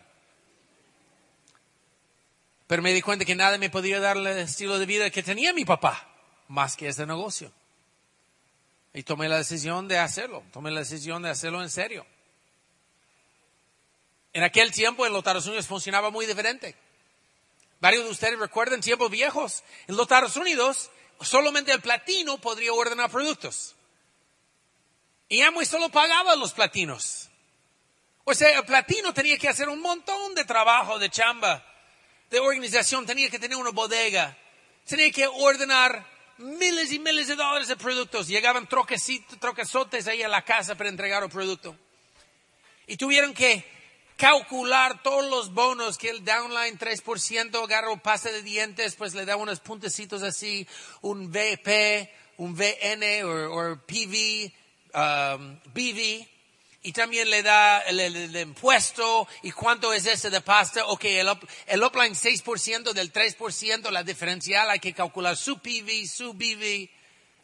Pero 2.67 2.83
me 2.83 2.93
di 2.93 3.03
cuenta 3.03 3.25
que 3.25 3.37
nada 3.37 3.57
me 3.57 3.71
podía 3.71 4.01
dar 4.01 4.17
el 4.17 4.27
estilo 4.27 4.81
de 4.81 4.87
vida 4.87 5.11
que 5.11 5.23
tenía 5.23 5.53
mi 5.53 5.65
papá, 5.65 6.09
más 6.49 6.77
que 6.77 6.89
ese 6.89 7.07
negocio. 7.07 7.53
Y 8.93 9.05
tomé 9.05 9.29
la 9.29 9.37
decisión 9.37 9.87
de 9.87 9.99
hacerlo, 9.99 10.43
tomé 10.53 10.73
la 10.73 10.81
decisión 10.81 11.23
de 11.23 11.31
hacerlo 11.31 11.63
en 11.63 11.71
serio. 11.71 12.05
En 14.33 14.43
aquel 14.43 14.73
tiempo 14.73 15.07
en 15.07 15.13
los 15.13 15.21
Estados 15.21 15.47
Unidos 15.47 15.69
funcionaba 15.69 16.11
muy 16.11 16.27
diferente. 16.27 16.75
Varios 17.79 18.05
de 18.05 18.11
ustedes 18.11 18.41
recuerdan 18.41 18.81
tiempos 18.81 19.09
viejos. 19.09 19.63
En 19.87 19.97
los 19.97 20.07
Estados 20.07 20.35
Unidos 20.35 20.91
solamente 21.21 21.71
el 21.71 21.81
platino 21.81 22.39
podría 22.39 22.73
ordenar 22.73 23.09
productos. 23.09 23.77
Y 25.29 25.43
Amway 25.43 25.65
solo 25.65 25.91
pagaba 25.91 26.35
los 26.35 26.53
platinos. 26.53 27.30
O 28.31 28.35
sea, 28.35 28.57
el 28.57 28.65
platino 28.65 29.13
tenía 29.13 29.37
que 29.39 29.49
hacer 29.49 29.69
un 29.69 29.81
montón 29.81 30.37
de 30.37 30.45
trabajo, 30.45 31.01
de 31.01 31.11
chamba, 31.11 31.67
de 32.31 32.39
organización, 32.39 33.05
tenía 33.05 33.29
que 33.29 33.41
tener 33.41 33.59
una 33.59 33.71
bodega, 33.71 34.39
tenía 34.87 35.11
que 35.11 35.27
ordenar 35.27 36.07
miles 36.39 36.93
y 36.93 37.01
miles 37.01 37.27
de 37.27 37.35
dólares 37.35 37.67
de 37.67 37.75
productos. 37.75 38.29
Llegaban 38.29 38.69
troquesotes 38.69 40.07
ahí 40.07 40.23
a 40.23 40.29
la 40.29 40.43
casa 40.43 40.77
para 40.77 40.91
entregar 40.91 41.25
el 41.25 41.29
producto. 41.29 41.77
Y 42.87 42.97
tuvieron 42.97 43.35
que 43.35 43.65
calcular 44.17 45.03
todos 45.03 45.29
los 45.29 45.53
bonos 45.53 45.99
que 45.99 46.11
el 46.11 46.25
downline 46.25 46.79
3% 46.79 47.65
agarró 47.65 47.97
pasta 47.97 48.31
de 48.31 48.43
dientes, 48.43 48.95
pues 48.95 49.13
le 49.13 49.25
da 49.25 49.35
unos 49.35 49.59
puntecitos 49.59 50.23
así, 50.23 50.69
un 51.01 51.33
VP, 51.33 52.15
un 52.37 52.55
VN 52.55 53.25
o 53.25 53.77
PV, 53.89 54.53
um, 54.95 55.59
BV, 55.75 56.29
y 56.83 56.93
también 56.93 57.29
le 57.29 57.43
da 57.43 57.81
el, 57.81 58.37
impuesto 58.37 59.29
y 59.43 59.53
cuánto 59.53 59.93
es 59.93 60.07
ese 60.07 60.31
de 60.31 60.41
pasta. 60.41 60.87
Ok, 60.87 61.05
el, 61.05 61.29
el 61.67 61.83
upline 61.83 62.15
6% 62.15 62.93
del 62.93 63.13
3%, 63.13 63.91
la 63.91 64.03
diferencial 64.03 64.71
hay 64.71 64.79
que 64.79 64.95
calcular 64.95 65.37
su 65.37 65.59
PV, 65.59 66.07
su 66.07 66.33
BV, 66.33 66.89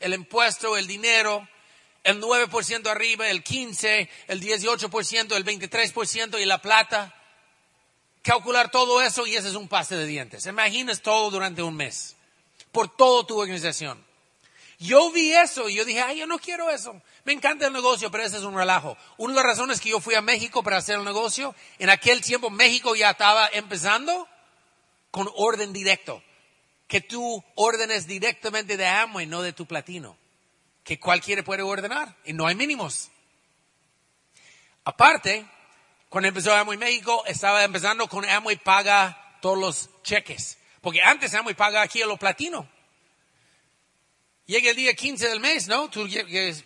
el 0.00 0.14
impuesto, 0.14 0.76
el 0.76 0.86
dinero 0.86 1.46
el 2.06 2.22
9% 2.22 2.86
arriba, 2.86 3.28
el 3.28 3.42
15%, 3.42 4.08
el 4.28 4.40
18%, 4.40 5.36
el 5.36 5.44
23% 5.44 6.40
y 6.40 6.44
la 6.44 6.62
plata. 6.62 7.12
Calcular 8.22 8.70
todo 8.70 9.02
eso 9.02 9.26
y 9.26 9.34
ese 9.34 9.48
es 9.48 9.54
un 9.56 9.66
pase 9.66 9.96
de 9.96 10.06
dientes. 10.06 10.46
Imaginas 10.46 11.02
todo 11.02 11.30
durante 11.30 11.62
un 11.62 11.74
mes, 11.74 12.14
por 12.70 12.94
toda 12.94 13.26
tu 13.26 13.40
organización. 13.40 14.05
Yo 14.78 15.11
vi 15.11 15.33
eso 15.33 15.68
y 15.68 15.75
yo 15.75 15.85
dije, 15.85 16.02
ay, 16.02 16.18
yo 16.18 16.26
no 16.26 16.38
quiero 16.38 16.71
eso. 16.71 17.00
Me 17.25 17.33
encanta 17.33 17.66
el 17.66 17.73
negocio, 17.73 18.11
pero 18.11 18.25
ese 18.25 18.37
es 18.37 18.42
un 18.42 18.54
relajo. 18.54 18.97
Una 19.16 19.33
de 19.33 19.37
las 19.37 19.47
razones 19.47 19.80
que 19.80 19.90
yo 19.90 20.00
fui 20.00 20.14
a 20.14 20.21
México 20.21 20.62
para 20.62 20.76
hacer 20.76 20.99
el 20.99 21.04
negocio, 21.04 21.54
en 21.78 21.90
aquel 21.90 22.21
tiempo 22.21 22.50
México 22.50 22.95
ya 22.95 23.11
estaba 23.11 23.49
empezando 23.52 24.28
con 25.11 25.30
orden 25.37 25.73
directo. 25.73 26.23
Que 26.88 27.00
tú 27.00 27.42
ordenes 27.54 28.06
directamente 28.06 28.76
de 28.76 28.87
Amway, 28.87 29.26
no 29.26 29.42
de 29.42 29.52
tu 29.52 29.66
platino 29.66 30.16
que 30.87 31.00
cualquiera 31.00 31.42
puede 31.42 31.62
ordenar 31.62 32.14
y 32.25 32.33
no 32.33 32.47
hay 32.47 32.54
mínimos. 32.54 33.11
Aparte, 34.85 35.45
cuando 36.09 36.28
empezó 36.28 36.54
Amway 36.54 36.78
México, 36.78 37.25
estaba 37.26 37.64
empezando 37.64 38.09
con 38.09 38.25
Amway 38.25 38.56
paga 38.56 39.37
todos 39.42 39.59
los 39.59 39.90
cheques. 40.04 40.59
Porque 40.80 41.02
antes 41.02 41.35
Amway 41.35 41.56
paga 41.56 41.83
aquí 41.83 42.02
a 42.02 42.06
lo 42.06 42.16
platino. 42.16 42.68
Llega 44.46 44.70
el 44.70 44.76
día 44.76 44.94
15 44.94 45.28
del 45.28 45.40
mes, 45.40 45.66
¿no? 45.66 45.90
Tú 45.90 46.06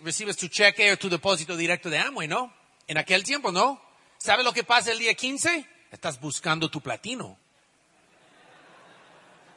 recibes 0.02 0.36
tu 0.36 0.48
cheque 0.48 0.92
o 0.92 0.98
tu 0.98 1.08
depósito 1.08 1.56
directo 1.56 1.88
de 1.88 1.98
Amway, 1.98 2.28
¿no? 2.28 2.52
En 2.86 2.98
aquel 2.98 3.24
tiempo, 3.24 3.50
¿no? 3.50 3.80
¿Sabes 4.18 4.44
lo 4.44 4.52
que 4.52 4.64
pasa 4.64 4.92
el 4.92 4.98
día 4.98 5.14
15? 5.14 5.66
Estás 5.90 6.20
buscando 6.20 6.70
tu 6.70 6.82
platino. 6.82 7.38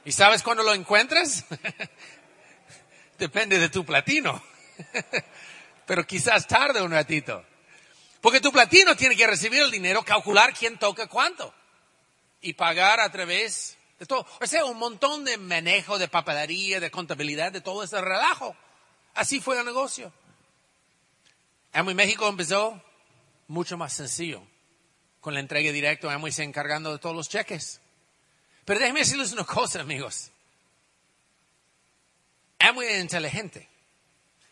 ¿Y 0.06 0.14
sabes 0.14 0.42
cuándo 0.42 0.64
lo 0.64 0.74
encuentras? 0.74 1.44
Depende 3.20 3.60
de 3.60 3.68
tu 3.68 3.84
platino. 3.84 4.42
Pero 5.86 6.08
quizás 6.08 6.48
tarde 6.48 6.82
un 6.82 6.92
ratito. 6.92 7.46
Porque 8.22 8.40
tu 8.40 8.54
platino 8.54 8.96
tiene 8.96 9.18
que 9.18 9.28
recibir 9.28 9.62
el 9.62 9.72
dinero, 9.72 10.02
calcular 10.04 10.54
quién 10.54 10.78
toca 10.78 11.08
cuánto. 11.08 11.54
Y 12.40 12.54
pagar 12.54 13.02
a 13.02 13.12
través 13.12 13.78
todo. 14.06 14.26
O 14.42 14.48
sea, 14.48 14.66
un 14.66 14.78
montón 14.78 15.26
de 15.26 15.38
manejo, 15.38 15.98
de 15.98 16.08
papelería, 16.08 16.80
de 16.80 16.92
contabilidad, 16.92 17.52
de 17.52 17.62
todo 17.62 17.84
ese 17.84 18.00
relajo. 18.02 18.56
Así 19.14 19.40
fue 19.40 19.58
el 19.58 19.66
negocio. 19.66 20.12
Amway 21.72 21.96
México 21.96 22.28
empezó 22.28 22.82
mucho 23.48 23.78
más 23.78 23.94
sencillo. 23.94 24.44
Con 25.22 25.34
la 25.34 25.40
entrega 25.40 25.72
directa, 25.72 26.12
Amway 26.12 26.34
se 26.34 26.44
encargando 26.44 26.92
de 26.92 27.00
todos 27.00 27.16
los 27.16 27.30
cheques. 27.30 27.80
Pero 28.66 28.80
déjenme 28.80 29.00
decirles 29.00 29.32
una 29.32 29.46
cosa, 29.46 29.82
amigos. 29.82 30.32
Amway 32.60 32.88
es 32.90 33.02
inteligente. 33.02 33.70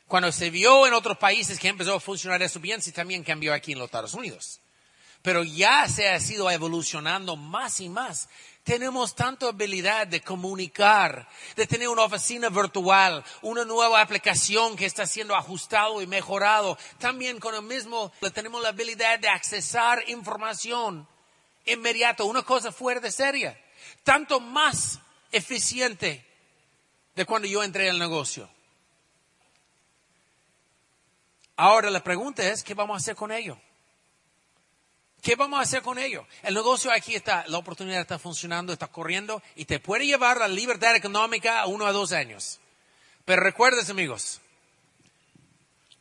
Cuando 0.08 0.32
se 0.32 0.50
vio 0.50 0.88
en 0.88 0.94
otros 0.94 1.18
países 1.18 1.60
que 1.60 1.68
empezó 1.68 1.96
a 1.96 2.00
funcionar 2.00 2.42
eso 2.42 2.60
bien, 2.60 2.82
también 2.94 3.24
cambió 3.24 3.54
aquí 3.54 3.74
en 3.74 3.80
los 3.80 3.86
Estados 3.86 4.14
Unidos. 4.14 4.61
Pero 5.22 5.44
ya 5.44 5.88
se 5.88 6.10
ha 6.10 6.20
sido 6.20 6.50
evolucionando 6.50 7.36
más 7.36 7.80
y 7.80 7.90
más. 7.90 8.28
Tenemos 8.64 9.16
tanta 9.16 9.48
habilidad 9.48 10.08
de 10.08 10.22
comunicar, 10.22 11.28
de 11.56 11.66
tener 11.66 11.90
una 11.90 12.04
oficina 12.04 12.50
virtual, 12.50 13.24
una 13.42 13.66
nueva 13.66 14.02
aplicación 14.02 14.76
que 14.76 14.86
está 14.86 15.06
siendo 15.06 15.36
ajustado 15.36 16.02
y 16.02 16.08
mejorado. 16.08 16.78
También 17.00 17.40
con 17.40 17.56
el 17.56 17.64
mismo 17.64 18.12
tenemos 18.34 18.62
la 18.62 18.70
habilidad 18.70 19.20
de 19.20 19.30
accesar 19.30 20.04
información 20.10 21.08
inmediato, 21.66 22.26
una 22.26 22.44
cosa 22.44 22.72
fuera 22.72 23.00
de 23.00 23.12
serie. 23.12 23.58
Tanto 24.04 24.40
más 24.40 25.00
eficiente 25.32 26.26
de 27.16 27.26
cuando 27.26 27.48
yo 27.48 27.64
entré 27.64 27.90
al 27.90 28.00
negocio. 28.00 28.50
Ahora 31.56 31.90
la 31.90 32.04
pregunta 32.04 32.48
es, 32.48 32.64
¿qué 32.64 32.74
vamos 32.74 32.96
a 32.96 32.98
hacer 32.98 33.16
con 33.16 33.32
ello? 33.32 33.60
¿Qué 35.22 35.36
vamos 35.36 35.60
a 35.60 35.64
hacer 35.64 35.84
con 35.84 36.00
ello? 36.00 36.26
El 36.42 36.56
negocio 36.56 36.92
aquí 36.92 37.14
está, 37.14 37.46
la 37.48 37.60
oportunidad 37.60 38.02
está 38.02 38.18
funcionando, 38.18 38.74
está 38.74 38.88
corriendo 38.88 39.44
y 39.56 39.66
te 39.66 39.80
puede 39.80 40.08
llevar 40.08 40.38
la 40.38 40.48
libertad 40.48 40.96
económica 40.96 41.62
a 41.62 41.68
uno 41.68 41.86
a 41.86 41.92
dos 41.92 42.12
años. 42.12 42.60
Pero 43.24 43.44
recuerdes 43.44 43.90
amigos, 43.92 44.42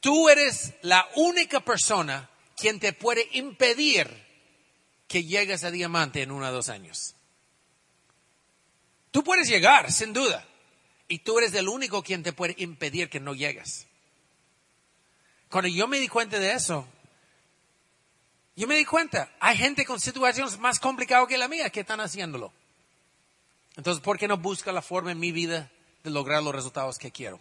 tú 0.01 0.31
eres 0.31 0.73
la 0.81 1.07
única 1.17 1.61
persona 1.61 2.31
quien 2.57 2.81
te 2.81 2.95
puede 2.95 3.29
impedir 3.33 4.09
que 5.07 5.25
llegues 5.25 5.65
a 5.65 5.71
diamante 5.71 6.23
en 6.23 6.31
uno 6.31 6.47
a 6.47 6.51
dos 6.51 6.71
años. 6.71 7.15
Tú 9.11 9.23
puedes 9.23 9.49
llegar, 9.49 9.93
sin 9.93 10.13
duda, 10.13 10.47
y 11.09 11.19
tú 11.19 11.39
eres 11.39 11.53
el 11.55 11.69
único 11.69 12.03
quien 12.03 12.23
te 12.23 12.33
puede 12.33 12.55
impedir 12.59 13.11
que 13.11 13.21
no 13.21 13.35
llegues. 13.35 13.87
Cuando 15.51 15.69
yo 15.69 15.89
me 15.89 15.99
di 15.99 16.09
cuenta 16.09 16.39
de 16.39 16.53
eso, 16.53 16.87
yo 18.61 18.67
me 18.67 18.77
di 18.77 18.85
cuenta, 18.85 19.33
hay 19.41 19.57
gente 19.57 19.85
con 19.87 19.99
situaciones 19.99 20.59
más 20.59 20.79
complicadas 20.79 21.27
que 21.27 21.39
la 21.39 21.49
mía 21.49 21.71
que 21.71 21.81
están 21.81 22.01
haciéndolo. 22.01 22.53
Entonces, 23.77 24.03
¿por 24.03 24.19
qué 24.19 24.29
no 24.29 24.37
busca 24.37 24.71
la 24.71 24.83
forma 24.83 25.13
en 25.13 25.19
mi 25.19 25.33
vida 25.33 25.71
de 26.05 26.11
lograr 26.11 26.43
los 26.43 26.55
resultados 26.55 26.99
que 26.99 27.11
quiero? 27.11 27.41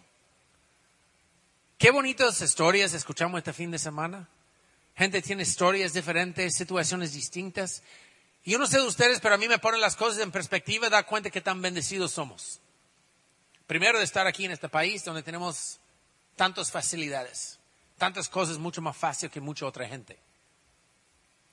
Qué 1.76 1.90
bonitas 1.90 2.40
historias 2.40 2.94
escuchamos 2.94 3.38
este 3.38 3.52
fin 3.52 3.70
de 3.70 3.78
semana. 3.78 4.28
Gente 4.96 5.20
tiene 5.20 5.42
historias 5.42 5.92
diferentes, 5.92 6.56
situaciones 6.56 7.12
distintas. 7.12 7.82
Yo 8.44 8.58
no 8.58 8.66
sé 8.66 8.78
de 8.78 8.86
ustedes, 8.86 9.20
pero 9.20 9.34
a 9.34 9.38
mí 9.38 9.46
me 9.46 9.58
ponen 9.58 9.80
las 9.80 9.96
cosas 9.96 10.22
en 10.22 10.30
perspectiva 10.30 10.86
y 10.86 10.90
da 10.90 11.02
cuenta 11.02 11.30
que 11.30 11.42
tan 11.42 11.60
bendecidos 11.60 12.12
somos. 12.12 12.60
Primero 13.66 13.98
de 13.98 14.04
estar 14.04 14.26
aquí 14.26 14.46
en 14.46 14.52
este 14.52 14.68
país 14.68 15.04
donde 15.04 15.22
tenemos 15.22 15.78
tantas 16.36 16.70
facilidades 16.70 17.60
tantas 18.00 18.30
cosas 18.30 18.56
mucho 18.56 18.80
más 18.80 18.96
fácil 18.96 19.28
que 19.28 19.42
mucha 19.42 19.66
otra 19.66 19.86
gente. 19.86 20.18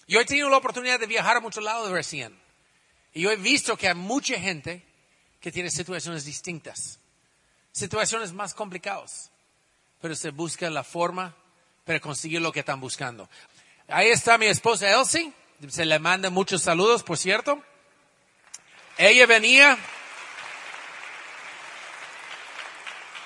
Yo 0.08 0.22
he 0.22 0.26
tenido 0.26 0.50
la 0.50 0.58
oportunidad 0.58 1.00
de 1.00 1.06
viajar 1.06 1.38
a 1.38 1.42
muchos 1.42 1.64
lados 1.64 1.92
recién. 1.92 2.38
Y 3.14 3.22
yo 3.22 3.32
he 3.32 3.36
visto 3.36 3.78
que 3.78 3.90
hay 3.90 3.96
mucha 3.96 4.40
gente 4.40 4.84
que 5.42 5.52
tiene 5.52 5.70
situaciones 5.70 6.24
distintas, 6.24 7.00
situaciones 7.72 8.32
más 8.32 8.54
complicadas, 8.54 9.32
pero 10.02 10.16
se 10.16 10.32
busca 10.32 10.70
la 10.70 10.84
forma 10.84 11.36
para 11.86 12.00
conseguir 12.00 12.42
lo 12.42 12.52
que 12.52 12.62
están 12.62 12.80
buscando. 12.80 13.30
Ahí 13.88 14.10
está 14.10 14.38
mi 14.38 14.48
esposa 14.48 14.90
Elsie. 14.90 15.34
Se 15.70 15.86
le 15.86 16.00
manda 16.00 16.30
muchos 16.30 16.62
saludos, 16.62 17.04
por 17.04 17.18
cierto. 17.18 17.62
Ella 18.98 19.26
venía, 19.26 19.78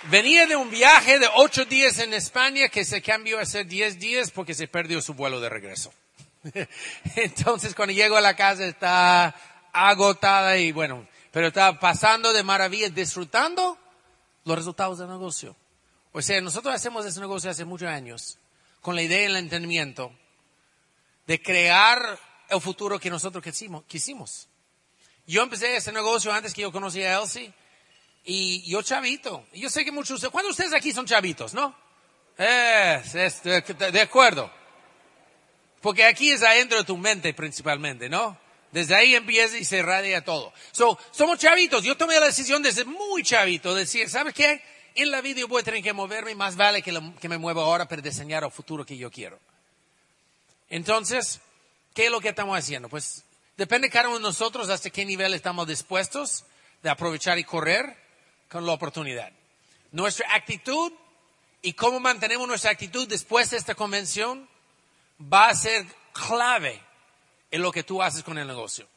venía 0.04 0.48
de 0.48 0.56
un 0.56 0.70
viaje 0.70 1.20
de 1.20 1.28
ocho 1.36 1.66
días 1.66 2.00
en 2.00 2.14
España 2.14 2.70
que 2.70 2.86
se 2.86 3.02
cambió 3.02 3.40
a 3.40 3.46
ser 3.46 3.68
diez 3.68 4.00
días 4.00 4.32
porque 4.32 4.54
se 4.54 4.68
perdió 4.68 5.02
su 5.02 5.14
vuelo 5.14 5.40
de 5.40 5.50
regreso. 5.50 5.94
Entonces 7.16 7.76
cuando 7.76 7.94
llegó 7.94 8.18
a 8.18 8.22
la 8.22 8.36
casa 8.36 8.66
está 8.66 9.36
agotada 9.72 10.58
y 10.58 10.72
bueno, 10.72 11.08
pero 11.32 11.48
está 11.48 11.80
pasando 11.80 12.34
de 12.34 12.44
maravilla, 12.44 12.90
disfrutando 12.90 13.78
los 14.44 14.58
resultados 14.58 15.00
del 15.00 15.10
negocio. 15.10 15.56
O 16.12 16.22
sea, 16.22 16.42
nosotros 16.42 16.74
hacemos 16.74 17.06
ese 17.06 17.20
negocio 17.20 17.50
hace 17.50 17.66
muchos 17.66 17.88
años 17.88 18.38
con 18.82 18.96
la 18.96 19.02
idea 19.02 19.22
y 19.22 19.26
el 19.26 19.38
entendimiento 19.38 20.12
de 21.28 21.42
crear 21.42 22.20
el 22.50 22.60
futuro 22.60 23.00
que 23.00 23.10
nosotros 23.10 23.44
quisimos. 23.88 24.48
Yo 25.26 25.44
empecé 25.44 25.78
ese 25.78 25.92
negocio 25.92 26.34
antes 26.34 26.54
que 26.54 26.64
yo 26.64 26.72
conocía 26.72 27.18
a 27.18 27.22
Elsie 27.22 27.54
y 28.26 28.70
yo 28.70 28.82
chavito. 28.82 29.46
Yo 29.54 29.70
sé 29.70 29.86
que 29.86 29.92
muchos 29.92 30.20
¿cuántos 30.30 30.58
de 30.58 30.64
ustedes 30.64 30.74
aquí 30.74 30.92
son 30.92 31.06
chavitos, 31.06 31.54
no? 31.54 31.74
Es, 32.38 33.16
es 33.16 33.44
de, 33.44 33.62
de 33.62 34.02
acuerdo. 34.02 34.52
Porque 35.82 36.06
aquí 36.06 36.32
es 36.32 36.44
adentro 36.44 36.78
de 36.78 36.84
tu 36.84 36.98
mente 36.98 37.34
principalmente, 37.34 38.08
¿no? 38.10 38.38
Desde 38.72 38.96
ahí 38.96 39.16
empieza 39.16 39.58
y 39.58 39.66
se 39.66 39.80
irradia 39.80 40.24
todo. 40.24 40.54
So, 40.72 40.98
somos 41.12 41.40
chavitos. 41.40 41.84
Yo 41.84 41.98
tomé 41.98 42.20
la 42.20 42.28
decisión 42.28 42.64
desde 42.64 42.86
muy 42.86 43.24
chavito 43.24 43.74
de 43.74 43.82
decir, 43.82 44.10
¿sabes 44.10 44.34
qué? 44.34 44.62
En 44.96 45.12
la 45.12 45.22
vida 45.22 45.40
yo 45.42 45.48
voy 45.48 45.62
a 45.62 45.66
tener 45.66 45.84
que 45.84 45.94
moverme, 45.94 46.36
más 46.36 46.56
vale 46.56 46.82
que, 46.82 46.92
me 47.28 47.38
mueva 47.38 47.64
ahora 47.64 47.88
para 47.88 48.02
diseñar 48.02 48.44
el 48.44 48.52
futuro 48.52 48.86
que 48.86 48.98
yo 48.98 49.12
quiero. 49.12 49.40
Entonces, 50.70 51.42
¿qué 51.94 52.06
es 52.06 52.12
lo 52.12 52.22
que 52.22 52.30
estamos 52.30 52.58
haciendo? 52.58 52.88
Pues 52.88 53.24
depende 53.58 53.90
cada 53.90 54.08
uno 54.08 54.18
de 54.18 54.24
nosotros 54.24 54.70
hasta 54.70 54.90
qué 54.90 55.06
nivel 55.06 55.34
estamos 55.34 55.68
dispuestos 55.68 56.46
de 56.82 56.90
aprovechar 56.90 57.40
y 57.40 57.44
correr 57.44 57.98
con 58.50 58.66
la 58.66 58.74
oportunidad. 58.74 59.32
Nuestra 59.92 60.34
actitud 60.34 60.94
y 61.62 61.74
cómo 61.74 62.00
mantenemos 62.00 62.48
nuestra 62.48 62.72
actitud 62.72 63.08
después 63.08 63.50
de 63.50 63.58
esta 63.58 63.76
convención 63.76 64.50
va 65.22 65.50
a 65.50 65.56
ser 65.56 65.86
clave 66.14 66.82
en 67.50 67.62
lo 67.62 67.72
que 67.72 67.84
tú 67.84 68.02
haces 68.02 68.24
con 68.24 68.38
el 68.38 68.48
negocio. 68.48 68.88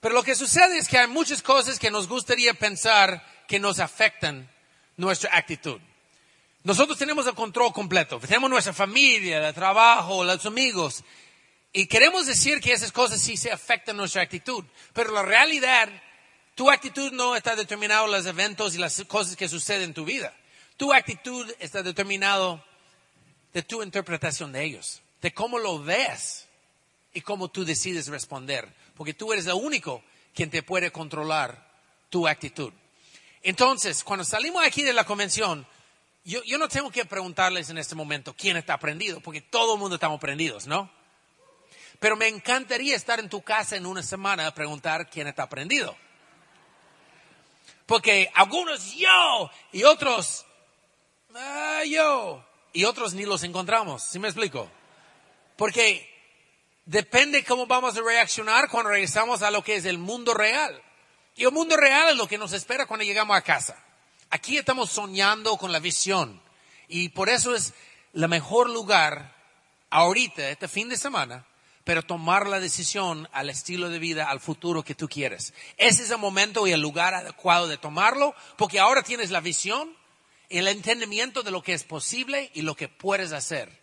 Pero 0.00 0.14
lo 0.14 0.22
que 0.22 0.34
sucede 0.34 0.78
es 0.78 0.88
que 0.88 0.98
hay 0.98 1.08
muchas 1.08 1.42
cosas 1.42 1.78
que 1.78 1.90
nos 1.90 2.08
gustaría 2.08 2.54
pensar 2.54 3.24
que 3.46 3.58
nos 3.58 3.80
afectan 3.80 4.50
nuestra 4.96 5.36
actitud. 5.36 5.80
Nosotros 6.62 6.98
tenemos 6.98 7.26
el 7.26 7.34
control 7.34 7.72
completo. 7.72 8.18
Tenemos 8.20 8.50
nuestra 8.50 8.72
familia, 8.72 9.46
el 9.46 9.54
trabajo, 9.54 10.24
los 10.24 10.44
amigos. 10.46 11.02
Y 11.72 11.86
queremos 11.86 12.26
decir 12.26 12.60
que 12.60 12.72
esas 12.72 12.92
cosas 12.92 13.20
sí 13.20 13.36
se 13.36 13.50
afectan 13.50 13.96
nuestra 13.96 14.22
actitud. 14.22 14.64
Pero 14.92 15.12
la 15.12 15.22
realidad, 15.22 15.88
tu 16.54 16.70
actitud 16.70 17.12
no 17.12 17.36
está 17.36 17.56
determinada 17.56 18.02
por 18.02 18.10
los 18.10 18.26
eventos 18.26 18.74
y 18.74 18.78
las 18.78 19.02
cosas 19.04 19.36
que 19.36 19.48
suceden 19.48 19.84
en 19.84 19.94
tu 19.94 20.04
vida. 20.04 20.34
Tu 20.76 20.92
actitud 20.92 21.50
está 21.58 21.82
determinada 21.82 22.64
de 23.52 23.62
tu 23.62 23.82
interpretación 23.82 24.52
de 24.52 24.64
ellos, 24.64 25.02
de 25.20 25.32
cómo 25.32 25.58
lo 25.58 25.82
ves 25.82 26.46
y 27.12 27.20
cómo 27.20 27.48
tú 27.48 27.64
decides 27.64 28.08
responder. 28.08 28.72
Porque 28.96 29.14
tú 29.14 29.32
eres 29.32 29.46
el 29.46 29.54
único 29.54 30.02
quien 30.34 30.50
te 30.50 30.62
puede 30.62 30.90
controlar 30.90 31.68
tu 32.08 32.26
actitud. 32.26 32.72
Entonces, 33.42 34.04
cuando 34.04 34.24
salimos 34.24 34.64
aquí 34.64 34.82
de 34.82 34.92
la 34.92 35.04
convención, 35.04 35.66
yo, 36.24 36.58
no 36.58 36.68
tengo 36.68 36.90
que 36.90 37.04
preguntarles 37.04 37.70
en 37.70 37.78
este 37.78 37.94
momento 37.94 38.34
quién 38.36 38.56
está 38.56 38.78
prendido, 38.78 39.20
porque 39.20 39.40
todo 39.40 39.74
el 39.74 39.80
mundo 39.80 39.96
estamos 39.96 40.20
prendidos, 40.20 40.66
¿no? 40.66 40.90
Pero 41.98 42.16
me 42.16 42.28
encantaría 42.28 42.94
estar 42.94 43.20
en 43.20 43.28
tu 43.28 43.42
casa 43.42 43.76
en 43.76 43.86
una 43.86 44.02
semana 44.02 44.46
a 44.46 44.54
preguntar 44.54 45.08
quién 45.08 45.26
está 45.26 45.48
prendido. 45.48 45.96
Porque 47.86 48.30
algunos 48.34 48.94
yo 48.94 49.50
y 49.72 49.82
otros 49.82 50.46
ah, 51.34 51.82
yo 51.86 52.44
y 52.72 52.84
otros 52.84 53.14
ni 53.14 53.24
los 53.24 53.42
encontramos, 53.42 54.02
¿sí 54.04 54.18
me 54.18 54.28
explico? 54.28 54.70
Porque 55.60 56.08
depende 56.86 57.44
cómo 57.44 57.66
vamos 57.66 57.94
a 57.94 58.00
reaccionar 58.00 58.70
cuando 58.70 58.92
regresamos 58.92 59.42
a 59.42 59.50
lo 59.50 59.62
que 59.62 59.74
es 59.74 59.84
el 59.84 59.98
mundo 59.98 60.32
real. 60.32 60.82
Y 61.36 61.44
el 61.44 61.52
mundo 61.52 61.76
real 61.76 62.08
es 62.08 62.16
lo 62.16 62.26
que 62.26 62.38
nos 62.38 62.54
espera 62.54 62.86
cuando 62.86 63.04
llegamos 63.04 63.36
a 63.36 63.42
casa. 63.42 63.76
Aquí 64.30 64.56
estamos 64.56 64.88
soñando 64.88 65.58
con 65.58 65.70
la 65.70 65.78
visión. 65.78 66.40
Y 66.88 67.10
por 67.10 67.28
eso 67.28 67.54
es 67.54 67.74
el 68.14 68.26
mejor 68.26 68.70
lugar 68.70 69.36
ahorita, 69.90 70.48
este 70.48 70.66
fin 70.66 70.88
de 70.88 70.96
semana, 70.96 71.44
pero 71.84 72.02
tomar 72.02 72.46
la 72.46 72.58
decisión 72.58 73.28
al 73.30 73.50
estilo 73.50 73.90
de 73.90 73.98
vida, 73.98 74.30
al 74.30 74.40
futuro 74.40 74.82
que 74.82 74.94
tú 74.94 75.10
quieres. 75.10 75.52
Ese 75.76 76.04
es 76.04 76.10
el 76.10 76.16
momento 76.16 76.66
y 76.66 76.72
el 76.72 76.80
lugar 76.80 77.12
adecuado 77.12 77.68
de 77.68 77.76
tomarlo, 77.76 78.34
porque 78.56 78.80
ahora 78.80 79.02
tienes 79.02 79.30
la 79.30 79.40
visión, 79.40 79.94
el 80.48 80.68
entendimiento 80.68 81.42
de 81.42 81.50
lo 81.50 81.62
que 81.62 81.74
es 81.74 81.84
posible 81.84 82.50
y 82.54 82.62
lo 82.62 82.74
que 82.76 82.88
puedes 82.88 83.32
hacer. 83.32 83.79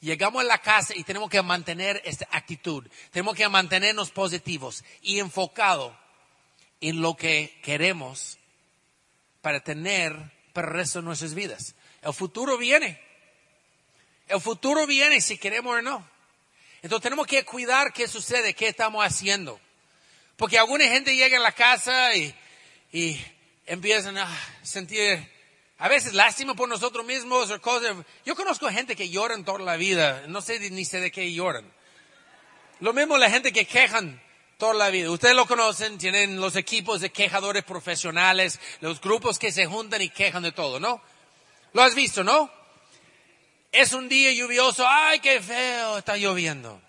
Llegamos 0.00 0.42
a 0.42 0.46
la 0.46 0.58
casa 0.58 0.94
y 0.94 1.04
tenemos 1.04 1.30
que 1.30 1.40
mantener 1.42 2.02
esta 2.04 2.28
actitud, 2.30 2.86
tenemos 3.10 3.34
que 3.34 3.48
mantenernos 3.48 4.10
positivos 4.10 4.84
y 5.02 5.18
enfocados 5.18 5.92
en 6.80 7.00
lo 7.00 7.16
que 7.16 7.58
queremos 7.62 8.38
para 9.40 9.60
tener 9.60 10.14
para 10.52 10.68
el 10.68 10.74
resto 10.74 11.00
de 11.00 11.04
nuestras 11.04 11.34
vidas. 11.34 11.74
El 12.02 12.14
futuro 12.14 12.58
viene. 12.58 13.00
El 14.28 14.40
futuro 14.40 14.86
viene 14.86 15.20
si 15.20 15.38
queremos 15.38 15.78
o 15.78 15.82
no. 15.82 16.08
Entonces 16.82 17.02
tenemos 17.02 17.26
que 17.26 17.44
cuidar 17.44 17.92
qué 17.92 18.08
sucede, 18.08 18.54
qué 18.54 18.68
estamos 18.68 19.04
haciendo. 19.04 19.60
Porque 20.36 20.58
alguna 20.58 20.84
gente 20.86 21.16
llega 21.16 21.38
a 21.38 21.40
la 21.40 21.52
casa 21.52 22.14
y, 22.14 22.34
y 22.92 23.20
empiezan 23.66 24.18
a 24.18 24.28
sentir 24.62 25.35
a 25.78 25.88
veces 25.88 26.14
lástima 26.14 26.54
por 26.54 26.68
nosotros 26.68 27.04
mismos 27.04 27.50
o 27.50 27.60
cosas. 27.60 27.96
Yo 28.24 28.34
conozco 28.34 28.68
gente 28.68 28.96
que 28.96 29.10
lloran 29.10 29.44
toda 29.44 29.58
la 29.58 29.76
vida. 29.76 30.24
No 30.28 30.40
sé 30.40 30.58
ni 30.70 30.84
sé 30.84 31.00
de 31.00 31.10
qué 31.10 31.32
lloran. 31.32 31.70
Lo 32.80 32.92
mismo 32.92 33.18
la 33.18 33.30
gente 33.30 33.52
que 33.52 33.66
quejan 33.66 34.20
toda 34.56 34.74
la 34.74 34.90
vida. 34.90 35.10
Ustedes 35.10 35.36
lo 35.36 35.46
conocen, 35.46 35.98
tienen 35.98 36.40
los 36.40 36.56
equipos 36.56 37.00
de 37.00 37.10
quejadores 37.10 37.64
profesionales, 37.64 38.58
los 38.80 39.00
grupos 39.00 39.38
que 39.38 39.52
se 39.52 39.66
juntan 39.66 40.00
y 40.00 40.08
quejan 40.08 40.42
de 40.42 40.52
todo, 40.52 40.80
¿no? 40.80 41.00
Lo 41.72 41.82
has 41.82 41.94
visto, 41.94 42.24
¿no? 42.24 42.50
Es 43.70 43.92
un 43.92 44.08
día 44.08 44.32
lluvioso, 44.32 44.86
ay, 44.88 45.20
qué 45.20 45.42
feo, 45.42 45.98
está 45.98 46.16
lloviendo. 46.16 46.80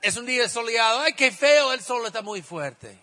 Es 0.00 0.16
un 0.16 0.24
día 0.24 0.48
soleado, 0.48 1.00
ay, 1.00 1.12
qué 1.12 1.30
feo, 1.30 1.74
el 1.74 1.82
sol 1.82 2.06
está 2.06 2.22
muy 2.22 2.40
fuerte. 2.40 2.98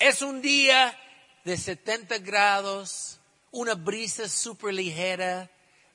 Es 0.00 0.22
un 0.22 0.42
día 0.42 0.98
de 1.44 1.56
70 1.56 2.18
grados, 2.18 3.18
una 3.50 3.74
brisa 3.74 4.28
súper 4.28 4.74
ligera, 4.74 5.50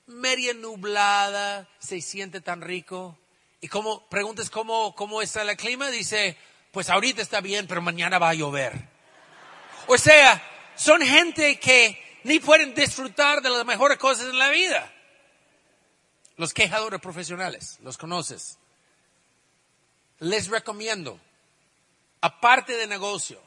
media 0.08 0.54
nublada, 0.54 1.68
se 1.80 2.02
siente 2.02 2.42
tan 2.42 2.62
rico. 2.62 3.18
Y 3.62 3.68
como 3.68 4.08
preguntas 4.10 4.50
cómo, 4.50 4.96
cómo 4.96 5.22
está 5.22 5.42
el 5.42 5.56
clima, 5.58 5.90
dice, 5.90 6.38
pues 6.72 6.90
ahorita 6.90 7.22
está 7.22 7.42
bien, 7.42 7.68
pero 7.68 7.82
mañana 7.82 8.20
va 8.20 8.30
a 8.30 8.34
llover. 8.34 8.74
O 9.88 9.98
sea, 9.98 10.42
son 10.76 11.02
gente 11.02 11.60
que 11.60 12.20
ni 12.24 12.40
pueden 12.40 12.74
disfrutar 12.74 13.42
de 13.42 13.50
las 13.50 13.66
mejores 13.66 13.98
cosas 13.98 14.28
en 14.28 14.38
la 14.38 14.50
vida. 14.50 14.92
Los 16.38 16.54
quejadores 16.54 17.00
profesionales, 17.00 17.78
los 17.82 17.98
conoces. 17.98 18.58
Les 20.20 20.48
recomiendo, 20.48 21.20
aparte 22.20 22.76
de 22.76 22.88
negocio, 22.88 23.42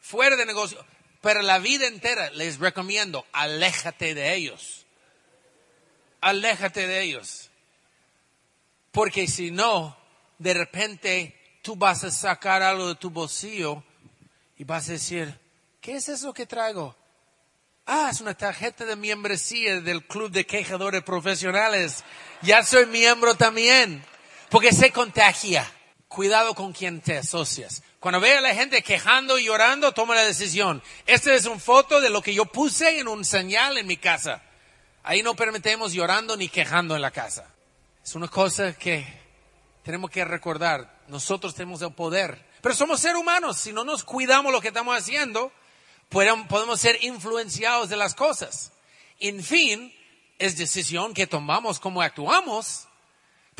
fuera 0.00 0.36
de 0.36 0.44
negocio, 0.44 0.84
pero 1.20 1.42
la 1.42 1.58
vida 1.58 1.86
entera 1.86 2.30
les 2.30 2.58
recomiendo, 2.58 3.26
aléjate 3.32 4.14
de 4.14 4.34
ellos. 4.34 4.86
Aléjate 6.20 6.86
de 6.86 7.02
ellos. 7.02 7.50
Porque 8.92 9.26
si 9.26 9.50
no, 9.50 9.96
de 10.38 10.54
repente 10.54 11.36
tú 11.62 11.76
vas 11.76 12.04
a 12.04 12.10
sacar 12.10 12.62
algo 12.62 12.88
de 12.88 12.94
tu 12.94 13.10
bolsillo 13.10 13.82
y 14.56 14.64
vas 14.64 14.88
a 14.88 14.92
decir, 14.92 15.38
¿qué 15.80 15.96
es 15.96 16.08
eso 16.08 16.32
que 16.32 16.46
traigo? 16.46 16.96
Ah, 17.86 18.08
es 18.10 18.20
una 18.20 18.34
tarjeta 18.34 18.84
de 18.84 18.96
membresía 18.96 19.80
del 19.80 20.06
Club 20.06 20.30
de 20.30 20.46
Quejadores 20.46 21.02
Profesionales. 21.02 22.04
Ya 22.42 22.62
soy 22.62 22.86
miembro 22.86 23.34
también. 23.34 24.04
Porque 24.48 24.72
se 24.72 24.92
contagia. 24.92 25.70
Cuidado 26.08 26.54
con 26.54 26.72
quien 26.72 27.00
te 27.00 27.18
asocias. 27.18 27.82
Cuando 28.00 28.18
ve 28.18 28.38
a 28.38 28.40
la 28.40 28.54
gente 28.54 28.82
quejando 28.82 29.38
y 29.38 29.44
llorando, 29.44 29.92
toma 29.92 30.14
la 30.14 30.24
decisión. 30.24 30.82
Esta 31.04 31.34
es 31.34 31.44
una 31.44 31.60
foto 31.60 32.00
de 32.00 32.08
lo 32.08 32.22
que 32.22 32.32
yo 32.32 32.46
puse 32.46 32.98
en 32.98 33.08
un 33.08 33.26
señal 33.26 33.76
en 33.76 33.86
mi 33.86 33.98
casa. 33.98 34.42
Ahí 35.02 35.22
no 35.22 35.36
permitimos 35.36 35.92
llorando 35.92 36.34
ni 36.38 36.48
quejando 36.48 36.96
en 36.96 37.02
la 37.02 37.10
casa. 37.10 37.46
Es 38.02 38.14
una 38.14 38.28
cosa 38.28 38.72
que 38.72 39.06
tenemos 39.82 40.10
que 40.10 40.24
recordar. 40.24 40.98
Nosotros 41.08 41.54
tenemos 41.54 41.82
el 41.82 41.92
poder. 41.92 42.42
Pero 42.62 42.74
somos 42.74 43.00
seres 43.00 43.18
humanos. 43.18 43.58
Si 43.58 43.70
no 43.70 43.84
nos 43.84 44.02
cuidamos 44.02 44.50
lo 44.50 44.62
que 44.62 44.68
estamos 44.68 44.96
haciendo, 44.96 45.52
podemos 46.08 46.80
ser 46.80 47.04
influenciados 47.04 47.90
de 47.90 47.98
las 47.98 48.14
cosas. 48.14 48.72
En 49.18 49.44
fin, 49.44 49.94
es 50.38 50.56
decisión 50.56 51.12
que 51.12 51.26
tomamos 51.26 51.78
cómo 51.78 52.00
actuamos. 52.00 52.88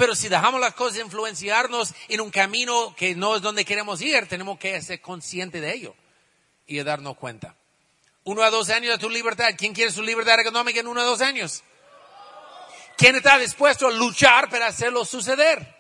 Pero 0.01 0.15
si 0.15 0.31
dejamos 0.31 0.63
las 0.63 0.73
cosas 0.73 1.01
influenciarnos 1.01 1.93
en 2.09 2.23
un 2.23 2.31
camino 2.31 2.97
que 2.97 3.15
no 3.15 3.37
es 3.37 3.43
donde 3.43 3.67
queremos 3.67 4.01
ir, 4.01 4.27
tenemos 4.27 4.59
que 4.59 4.81
ser 4.81 5.03
conscientes 5.03 5.61
de 5.61 5.75
ello 5.75 5.95
y 6.67 6.83
darnos 6.83 7.19
cuenta. 7.19 7.55
Uno 8.25 8.43
a 8.43 8.49
dos 8.49 8.71
años 8.71 8.93
de 8.93 8.99
tu 8.99 9.11
libertad. 9.11 9.51
¿Quién 9.59 9.75
quiere 9.75 9.93
su 9.93 10.03
libertad 10.03 10.41
económica 10.41 10.81
en 10.81 10.87
uno 10.87 11.03
a 11.03 11.05
dos 11.05 11.21
años? 11.21 11.63
¿Quién 12.97 13.17
está 13.17 13.37
dispuesto 13.37 13.89
a 13.89 13.91
luchar 13.91 14.49
para 14.49 14.69
hacerlo 14.69 15.05
suceder? 15.05 15.77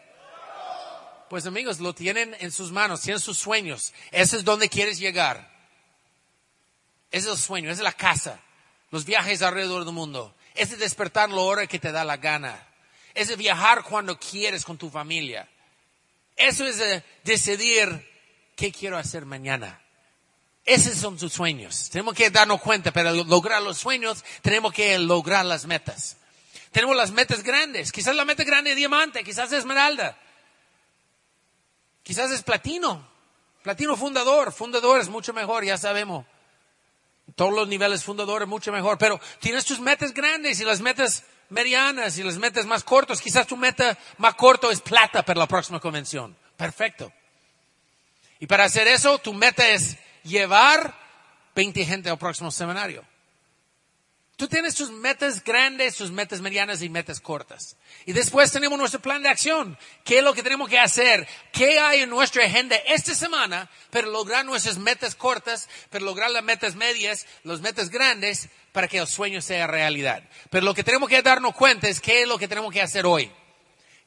Pues 1.30 1.46
amigos, 1.46 1.80
lo 1.80 1.94
tienen 1.94 2.36
en 2.40 2.52
sus 2.52 2.72
manos, 2.72 3.00
tienen 3.00 3.20
sus 3.20 3.38
sueños. 3.38 3.94
Ese 4.10 4.36
es 4.36 4.44
donde 4.44 4.68
quieres 4.68 4.98
llegar. 4.98 5.50
Ese 7.10 7.28
es 7.28 7.36
el 7.36 7.42
sueño, 7.42 7.70
esa 7.70 7.80
es 7.80 7.84
la 7.84 7.94
casa. 7.94 8.38
Los 8.90 9.06
viajes 9.06 9.40
alrededor 9.40 9.86
del 9.86 9.94
mundo. 9.94 10.34
Ese 10.54 10.74
es 10.74 10.78
despertar 10.78 11.30
la 11.30 11.40
hora 11.40 11.66
que 11.66 11.78
te 11.78 11.90
da 11.90 12.04
la 12.04 12.18
gana. 12.18 12.66
Es 13.14 13.36
viajar 13.36 13.82
cuando 13.84 14.18
quieres 14.18 14.64
con 14.64 14.78
tu 14.78 14.90
familia. 14.90 15.48
Eso 16.36 16.66
es 16.66 17.02
decidir 17.22 18.08
qué 18.56 18.72
quiero 18.72 18.96
hacer 18.96 19.26
mañana. 19.26 19.80
Esos 20.64 20.94
son 20.98 21.18
tus 21.18 21.32
sueños. 21.32 21.90
Tenemos 21.90 22.14
que 22.14 22.30
darnos 22.30 22.60
cuenta, 22.60 22.92
para 22.92 23.12
lograr 23.12 23.62
los 23.62 23.78
sueños 23.78 24.24
tenemos 24.42 24.72
que 24.72 24.98
lograr 24.98 25.44
las 25.44 25.66
metas. 25.66 26.16
Tenemos 26.70 26.96
las 26.96 27.10
metas 27.10 27.42
grandes. 27.42 27.90
Quizás 27.90 28.14
la 28.14 28.24
meta 28.24 28.44
grande 28.44 28.70
es 28.70 28.76
diamante, 28.76 29.24
quizás 29.24 29.52
es 29.52 29.60
esmeralda. 29.60 30.16
Quizás 32.02 32.30
es 32.30 32.42
platino. 32.42 33.08
Platino 33.62 33.96
fundador. 33.96 34.52
Fundador 34.52 35.00
es 35.00 35.08
mucho 35.08 35.32
mejor, 35.32 35.64
ya 35.64 35.76
sabemos. 35.76 36.24
Todos 37.34 37.52
los 37.52 37.68
niveles 37.68 38.04
fundadores 38.04 38.48
mucho 38.48 38.72
mejor. 38.72 38.98
Pero 38.98 39.20
tienes 39.40 39.64
tus 39.64 39.80
metas 39.80 40.14
grandes 40.14 40.60
y 40.60 40.64
las 40.64 40.80
metas 40.80 41.24
medianas 41.50 42.16
y 42.18 42.22
las 42.22 42.38
metas 42.38 42.66
más 42.66 42.82
cortas. 42.82 43.20
Quizás 43.20 43.46
tu 43.46 43.56
meta 43.56 43.98
más 44.18 44.34
corto 44.34 44.70
es 44.70 44.80
plata 44.80 45.22
para 45.22 45.40
la 45.40 45.46
próxima 45.46 45.80
convención. 45.80 46.36
Perfecto. 46.56 47.12
Y 48.38 48.46
para 48.46 48.64
hacer 48.64 48.88
eso, 48.88 49.18
tu 49.18 49.34
meta 49.34 49.68
es 49.68 49.98
llevar 50.22 50.94
20 51.54 51.84
gente 51.84 52.08
al 52.08 52.18
próximo 52.18 52.50
seminario. 52.50 53.04
Tú 54.40 54.48
tienes 54.48 54.74
tus 54.74 54.90
metas 54.90 55.44
grandes, 55.44 55.96
tus 55.96 56.10
metas 56.10 56.40
medianas 56.40 56.80
y 56.80 56.88
metas 56.88 57.20
cortas. 57.20 57.76
Y 58.06 58.14
después 58.14 58.50
tenemos 58.50 58.78
nuestro 58.78 58.98
plan 58.98 59.22
de 59.22 59.28
acción. 59.28 59.76
¿Qué 60.02 60.16
es 60.16 60.24
lo 60.24 60.32
que 60.32 60.42
tenemos 60.42 60.66
que 60.66 60.78
hacer? 60.78 61.28
¿Qué 61.52 61.78
hay 61.78 62.00
en 62.00 62.08
nuestra 62.08 62.46
agenda 62.46 62.74
esta 62.86 63.14
semana 63.14 63.68
para 63.90 64.06
lograr 64.06 64.46
nuestras 64.46 64.78
metas 64.78 65.14
cortas, 65.14 65.68
para 65.90 66.06
lograr 66.06 66.30
las 66.30 66.42
metas 66.42 66.74
medias, 66.74 67.26
las 67.44 67.60
metas 67.60 67.90
grandes, 67.90 68.48
para 68.72 68.88
que 68.88 68.96
el 68.96 69.06
sueño 69.06 69.42
sea 69.42 69.66
realidad? 69.66 70.22
Pero 70.48 70.64
lo 70.64 70.72
que 70.72 70.84
tenemos 70.84 71.10
que 71.10 71.20
darnos 71.20 71.54
cuenta 71.54 71.90
es 71.90 72.00
qué 72.00 72.22
es 72.22 72.26
lo 72.26 72.38
que 72.38 72.48
tenemos 72.48 72.72
que 72.72 72.80
hacer 72.80 73.04
hoy. 73.04 73.30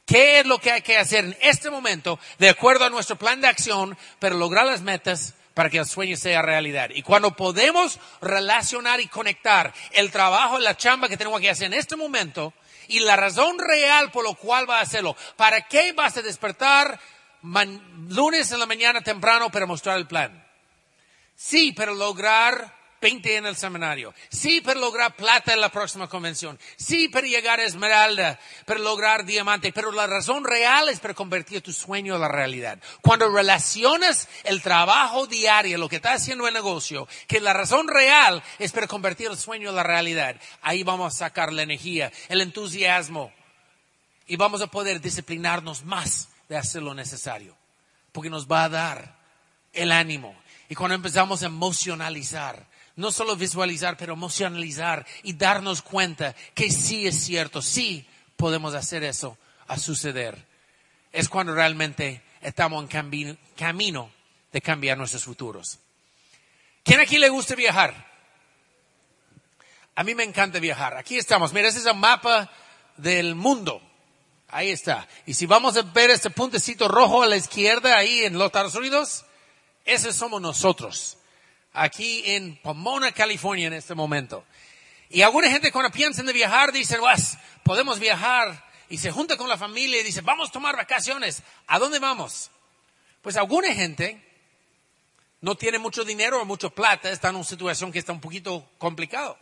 ¿Qué 0.07 0.39
es 0.39 0.47
lo 0.47 0.57
que 0.57 0.71
hay 0.71 0.81
que 0.81 0.97
hacer 0.97 1.25
en 1.25 1.37
este 1.41 1.69
momento 1.69 2.19
de 2.39 2.49
acuerdo 2.49 2.85
a 2.85 2.89
nuestro 2.89 3.19
plan 3.19 3.39
de 3.39 3.49
acción 3.49 3.95
para 4.17 4.33
lograr 4.33 4.65
las 4.65 4.81
metas 4.81 5.35
para 5.53 5.69
que 5.69 5.77
el 5.77 5.85
sueño 5.85 6.17
sea 6.17 6.41
realidad. 6.41 6.89
Y 6.93 7.01
cuando 7.01 7.35
podemos 7.35 7.99
relacionar 8.21 8.99
y 8.99 9.07
conectar 9.07 9.73
el 9.91 10.11
trabajo, 10.11 10.59
la 10.59 10.77
chamba 10.77 11.09
que 11.09 11.17
tenemos 11.17 11.39
que 11.41 11.49
hacer 11.49 11.67
en 11.67 11.73
este 11.73 11.95
momento 11.95 12.53
y 12.87 12.99
la 12.99 13.15
razón 13.15 13.57
real 13.59 14.11
por 14.11 14.23
lo 14.23 14.35
cual 14.35 14.69
va 14.69 14.79
a 14.79 14.81
hacerlo, 14.81 15.15
¿para 15.35 15.61
qué 15.61 15.93
vas 15.93 16.17
a 16.17 16.21
despertar 16.21 16.99
lunes 18.09 18.51
en 18.51 18.59
la 18.59 18.65
mañana 18.65 19.01
temprano 19.01 19.49
para 19.51 19.65
mostrar 19.65 19.97
el 19.97 20.07
plan? 20.07 20.45
Sí, 21.35 21.71
para 21.71 21.91
lograr 21.91 22.82
20 23.03 23.35
en 23.35 23.45
el 23.45 23.57
seminario. 23.57 24.13
Sí, 24.29 24.61
para 24.61 24.79
lograr 24.79 25.13
plata 25.13 25.51
en 25.51 25.59
la 25.59 25.67
próxima 25.67 26.07
convención. 26.07 26.57
Sí, 26.77 27.09
para 27.09 27.27
llegar 27.27 27.59
a 27.59 27.65
esmeralda, 27.65 28.39
para 28.65 28.79
lograr 28.79 29.25
diamante. 29.25 29.73
Pero 29.73 29.91
la 29.91 30.07
razón 30.07 30.45
real 30.45 30.87
es 30.87 31.01
para 31.01 31.13
convertir 31.13 31.61
tu 31.61 31.73
sueño 31.73 32.15
en 32.15 32.21
la 32.21 32.29
realidad. 32.29 32.79
Cuando 33.01 33.29
relacionas 33.29 34.29
el 34.45 34.61
trabajo 34.61 35.27
diario, 35.27 35.77
lo 35.77 35.89
que 35.89 35.97
estás 35.97 36.21
haciendo 36.21 36.45
en 36.45 36.55
el 36.55 36.63
negocio, 36.63 37.05
que 37.27 37.41
la 37.41 37.51
razón 37.51 37.89
real 37.89 38.41
es 38.57 38.71
para 38.71 38.87
convertir 38.87 39.27
el 39.27 39.37
sueño 39.37 39.69
en 39.69 39.75
la 39.75 39.83
realidad, 39.83 40.37
ahí 40.61 40.83
vamos 40.83 41.13
a 41.13 41.17
sacar 41.17 41.51
la 41.51 41.63
energía, 41.63 42.09
el 42.29 42.39
entusiasmo. 42.39 43.33
Y 44.27 44.37
vamos 44.37 44.61
a 44.61 44.67
poder 44.67 45.01
disciplinarnos 45.01 45.83
más 45.83 46.29
de 46.47 46.55
hacer 46.55 46.81
lo 46.81 46.93
necesario. 46.93 47.53
Porque 48.13 48.29
nos 48.29 48.47
va 48.47 48.63
a 48.63 48.69
dar 48.69 49.17
el 49.73 49.91
ánimo. 49.91 50.33
Y 50.69 50.75
cuando 50.75 50.95
empezamos 50.95 51.43
a 51.43 51.47
emocionalizar, 51.47 52.71
no 52.95 53.11
solo 53.11 53.35
visualizar, 53.35 53.97
pero 53.97 54.13
emocionalizar 54.13 55.05
y 55.23 55.33
darnos 55.33 55.81
cuenta 55.81 56.35
que 56.53 56.71
sí 56.71 57.07
es 57.07 57.23
cierto, 57.23 57.61
sí 57.61 58.07
podemos 58.37 58.75
hacer 58.75 59.03
eso 59.03 59.37
a 59.67 59.77
suceder. 59.77 60.45
Es 61.11 61.29
cuando 61.29 61.53
realmente 61.53 62.21
estamos 62.41 62.83
en 62.83 63.37
camino, 63.55 64.11
de 64.51 64.61
cambiar 64.61 64.97
nuestros 64.97 65.23
futuros. 65.23 65.79
¿Quién 66.83 66.99
aquí 66.99 67.17
le 67.17 67.29
gusta 67.29 67.55
viajar? 67.55 68.11
A 69.95 70.03
mí 70.03 70.13
me 70.13 70.23
encanta 70.23 70.59
viajar. 70.59 70.95
Aquí 70.95 71.17
estamos. 71.17 71.53
Mira, 71.53 71.69
ese 71.69 71.79
es 71.79 71.85
el 71.85 71.95
mapa 71.95 72.51
del 72.97 73.33
mundo. 73.33 73.81
Ahí 74.49 74.69
está. 74.69 75.07
Y 75.25 75.33
si 75.33 75.47
vamos 75.47 75.75
a 75.77 75.81
ver 75.81 76.11
este 76.11 76.29
puntecito 76.29 76.87
rojo 76.87 77.23
a 77.23 77.27
la 77.27 77.37
izquierda 77.37 77.97
ahí 77.97 78.25
en 78.25 78.37
los 78.37 78.47
Estados 78.47 78.75
Unidos, 78.75 79.25
ese 79.85 80.13
somos 80.13 80.39
nosotros 80.39 81.17
aquí 81.73 82.23
en 82.25 82.55
Pomona, 82.57 83.11
California 83.11 83.67
en 83.67 83.73
este 83.73 83.95
momento. 83.95 84.45
Y 85.09 85.21
alguna 85.21 85.49
gente 85.49 85.71
cuando 85.71 85.91
piensan 85.91 86.25
de 86.25 86.33
viajar 86.33 86.71
dicen, 86.71 86.99
podemos 87.63 87.99
viajar 87.99 88.63
y 88.89 88.97
se 88.97 89.11
junta 89.11 89.37
con 89.37 89.49
la 89.49 89.57
familia 89.57 89.99
y 89.99 90.03
dice, 90.03 90.21
vamos 90.21 90.49
a 90.49 90.51
tomar 90.51 90.75
vacaciones. 90.75 91.43
¿A 91.67 91.79
dónde 91.79 91.99
vamos? 91.99 92.51
Pues 93.21 93.37
alguna 93.37 93.73
gente 93.73 94.23
no 95.41 95.55
tiene 95.55 95.79
mucho 95.79 96.03
dinero 96.03 96.41
o 96.41 96.45
mucho 96.45 96.69
plata, 96.69 97.11
está 97.11 97.29
en 97.29 97.35
una 97.35 97.43
situación 97.43 97.91
que 97.91 97.99
está 97.99 98.13
un 98.13 98.21
poquito 98.21 98.69
complicado. 98.77 99.37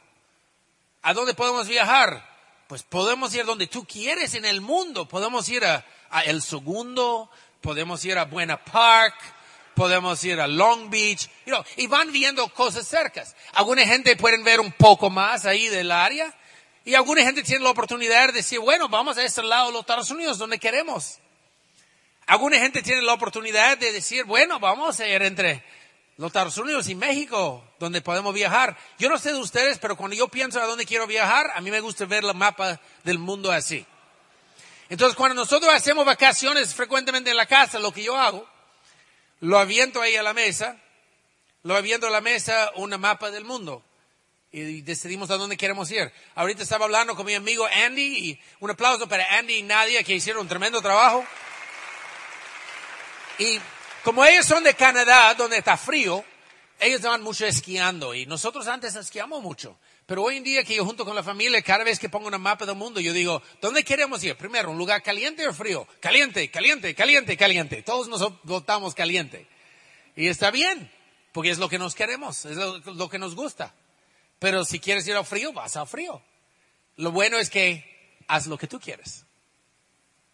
¿A 1.03 1.13
dónde 1.13 1.33
podemos 1.33 1.67
viajar? 1.67 2.29
Pues 2.67 2.83
podemos 2.83 3.33
ir 3.33 3.45
donde 3.45 3.67
tú 3.67 3.85
quieres 3.85 4.33
en 4.33 4.45
el 4.45 4.61
mundo. 4.61 5.07
Podemos 5.07 5.49
ir 5.49 5.65
a 5.65 5.83
El 6.25 6.41
Segundo, 6.41 7.29
podemos 7.61 8.03
ir 8.05 8.17
a 8.17 8.25
Buena 8.25 8.63
Park, 8.63 9.15
podemos 9.81 10.23
ir 10.25 10.39
a 10.39 10.45
Long 10.45 10.91
Beach, 10.91 11.27
y 11.75 11.87
van 11.87 12.11
viendo 12.11 12.47
cosas 12.49 12.87
cercas. 12.87 13.35
Alguna 13.53 13.83
gente 13.83 14.15
pueden 14.15 14.43
ver 14.43 14.59
un 14.59 14.71
poco 14.71 15.09
más 15.09 15.47
ahí 15.47 15.69
del 15.69 15.91
área, 15.91 16.31
y 16.85 16.93
alguna 16.93 17.23
gente 17.23 17.41
tiene 17.41 17.63
la 17.63 17.71
oportunidad 17.71 18.27
de 18.27 18.33
decir, 18.33 18.59
bueno, 18.59 18.89
vamos 18.89 19.17
a 19.17 19.23
este 19.23 19.41
lado 19.41 19.67
de 19.67 19.73
los 19.73 19.79
Estados 19.79 20.11
Unidos, 20.11 20.37
donde 20.37 20.59
queremos. 20.59 21.17
Alguna 22.27 22.59
gente 22.59 22.83
tiene 22.83 23.01
la 23.01 23.13
oportunidad 23.13 23.75
de 23.79 23.91
decir, 23.91 24.23
bueno, 24.25 24.59
vamos 24.59 24.99
a 24.99 25.07
ir 25.07 25.19
entre 25.23 25.63
los 26.17 26.27
Estados 26.27 26.59
Unidos 26.59 26.87
y 26.87 26.93
México, 26.93 27.63
donde 27.79 28.01
podemos 28.01 28.35
viajar. 28.35 28.77
Yo 28.99 29.09
no 29.09 29.17
sé 29.17 29.33
de 29.33 29.39
ustedes, 29.39 29.79
pero 29.79 29.97
cuando 29.97 30.15
yo 30.15 30.27
pienso 30.27 30.61
a 30.61 30.67
dónde 30.67 30.85
quiero 30.85 31.07
viajar, 31.07 31.49
a 31.55 31.61
mí 31.61 31.71
me 31.71 31.79
gusta 31.79 32.05
ver 32.05 32.23
el 32.23 32.35
mapa 32.35 32.79
del 33.03 33.17
mundo 33.17 33.51
así. 33.51 33.83
Entonces, 34.89 35.17
cuando 35.17 35.33
nosotros 35.33 35.73
hacemos 35.73 36.05
vacaciones 36.05 36.75
frecuentemente 36.75 37.31
en 37.31 37.37
la 37.37 37.47
casa, 37.47 37.79
lo 37.79 37.91
que 37.91 38.03
yo 38.03 38.15
hago, 38.15 38.47
lo 39.41 39.60
aviento 39.60 40.01
ahí 40.01 40.15
a 40.15 40.23
la 40.23 40.34
mesa, 40.34 40.77
lo 41.63 41.75
aviento 41.75 42.08
a 42.08 42.12
la 42.12 42.21
mesa 42.21 42.71
una 42.75 42.97
mapa 42.97 43.30
del 43.32 43.43
mundo 43.43 43.84
y 44.51 44.82
decidimos 44.82 45.32
a 45.32 45.38
dónde 45.38 45.58
queremos 45.58 45.89
ir. 45.91 46.12
Ahorita 46.36 46.63
estaba 46.63 46.86
hablando 46.86 47.15
con 47.15 47.25
mi 47.25 47.36
amigo 47.36 47.65
Andy 47.86 48.30
y 48.30 48.41
un 48.60 48.69
aplauso 48.69 49.08
para 49.08 49.38
Andy 49.38 49.56
y 49.56 49.63
Nadia 49.63 50.04
que 50.04 50.13
hicieron 50.13 50.41
un 50.41 50.47
tremendo 50.47 50.82
trabajo. 50.82 51.25
Y 53.38 53.60
como 54.04 54.25
ellos 54.25 54.45
son 54.45 54.63
de 54.63 54.73
Canadá, 54.73 55.34
donde 55.36 55.58
está 55.58 55.77
frío, 55.77 56.23
ellos 56.80 57.01
van 57.01 57.21
mucho 57.21 57.45
esquiando 57.45 58.13
y 58.13 58.25
nosotros 58.25 58.67
antes 58.67 58.95
esquiamos 58.95 59.41
mucho. 59.41 59.77
Pero 60.12 60.24
hoy 60.24 60.36
en 60.36 60.43
día 60.43 60.65
que 60.65 60.76
yo 60.76 60.84
junto 60.84 61.06
con 61.06 61.15
la 61.15 61.24
familia, 61.24 61.62
cada 61.62 61.86
vez 61.86 61.97
que 61.97 62.10
pongo 62.10 62.28
una 62.28 62.38
mapa 62.38 62.65
del 62.65 62.76
mundo, 62.76 63.00
yo 63.00 63.13
digo, 63.13 63.41
¿dónde 63.62 63.82
queremos 63.86 64.21
ir? 64.26 64.36
Primero, 64.36 64.69
¿un 64.69 64.78
lugar 64.78 65.02
caliente 65.02 65.47
o 65.47 65.54
frío? 65.54 65.88
Caliente, 66.02 66.52
caliente, 66.52 66.93
caliente, 66.93 67.38
caliente. 67.38 67.82
Todos 67.82 68.10
nos 68.10 68.43
votamos 68.43 68.93
caliente. 68.93 69.47
Y 70.17 70.28
está 70.28 70.52
bien, 70.52 70.91
porque 71.32 71.50
es 71.50 71.60
lo 71.60 71.69
que 71.69 71.80
nos 71.80 71.95
queremos, 71.95 72.43
es 72.43 72.58
lo, 72.58 73.10
que 73.10 73.19
nos 73.19 73.36
gusta. 73.36 73.74
Pero 74.38 74.65
si 74.65 74.82
quieres 74.82 75.08
ir 75.08 75.15
al 75.15 75.24
frío, 75.24 75.54
vas 75.54 75.78
al 75.78 75.88
frío. 75.88 76.21
Lo 76.97 77.13
bueno 77.13 77.38
es 77.38 77.50
que 77.50 78.19
haz 78.28 78.47
lo 78.47 78.58
que 78.58 78.67
tú 78.67 78.82
quieres. 78.82 79.24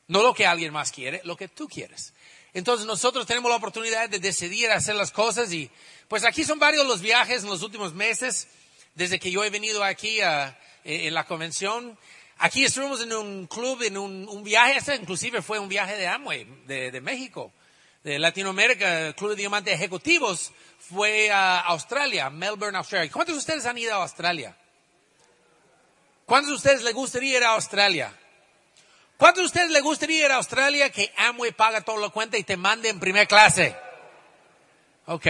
No 0.08 0.24
lo 0.24 0.34
que 0.34 0.48
alguien 0.48 0.74
más 0.74 0.92
quiere, 0.92 1.22
lo 1.24 1.38
que 1.38 1.50
tú 1.50 1.68
quieres. 1.68 2.16
Entonces 2.52 2.88
nosotros 2.88 3.28
tenemos 3.28 3.52
la 3.52 3.58
oportunidad 3.58 4.10
de 4.10 4.18
decidir 4.18 4.72
hacer 4.72 4.96
las 4.96 5.12
cosas 5.12 5.54
y 5.54 5.70
pues 6.08 6.24
aquí 6.24 6.44
son 6.44 6.58
varios 6.58 6.88
los 6.88 7.00
viajes 7.00 7.44
en 7.44 7.50
los 7.50 7.62
últimos 7.62 7.94
meses 7.94 8.48
desde 8.98 9.20
que 9.20 9.30
yo 9.30 9.44
he 9.44 9.52
venido 9.52 9.84
aquí 9.84 10.22
a, 10.22 10.60
en 10.84 11.14
la 11.14 11.24
convención. 11.26 11.98
Aquí 12.40 12.66
estuvimos 12.66 13.00
en 13.02 13.14
un 13.14 13.46
club, 13.46 13.84
en 13.84 13.96
un, 13.96 14.44
viaje, 14.44 14.78
este 14.78 14.96
inclusive 14.96 15.44
fue 15.44 15.60
un 15.60 15.70
viaje 15.70 15.96
de 15.96 16.08
Amway, 16.08 16.46
de, 16.66 17.00
México, 17.02 17.54
de 18.04 18.18
Latinoamérica, 18.18 19.08
el 19.08 19.16
Club 19.16 19.32
de 19.32 19.36
Diamantes 19.38 19.76
Ejecutivos, 19.76 20.52
fue 20.80 21.30
a 21.30 21.60
Australia, 21.60 22.32
Melbourne, 22.32 22.76
Australia. 22.78 23.12
¿Cuántos 23.12 23.36
de 23.36 23.40
ustedes 23.40 23.66
han 23.68 23.78
ido 23.78 23.94
a 23.94 24.02
Australia? 24.02 24.58
¿Cuántos 26.26 26.50
de 26.50 26.56
ustedes 26.56 26.84
les 26.84 26.94
gustaría 26.94 27.38
ir 27.38 27.44
a 27.44 27.54
Australia? 27.54 28.12
¿Cuántos 29.16 29.44
de 29.44 29.46
ustedes 29.46 29.70
les 29.70 29.84
gustaría 29.84 30.26
ir 30.26 30.32
a 30.32 30.38
Australia 30.38 30.92
que 30.92 31.14
Amway 31.18 31.52
paga 31.52 31.82
toda 31.82 32.00
la 32.00 32.10
cuenta 32.10 32.38
y 32.38 32.44
te 32.44 32.58
mande 32.58 32.90
en 32.90 33.00
primera 33.00 33.28
clase? 33.28 33.76
Ok. 35.06 35.28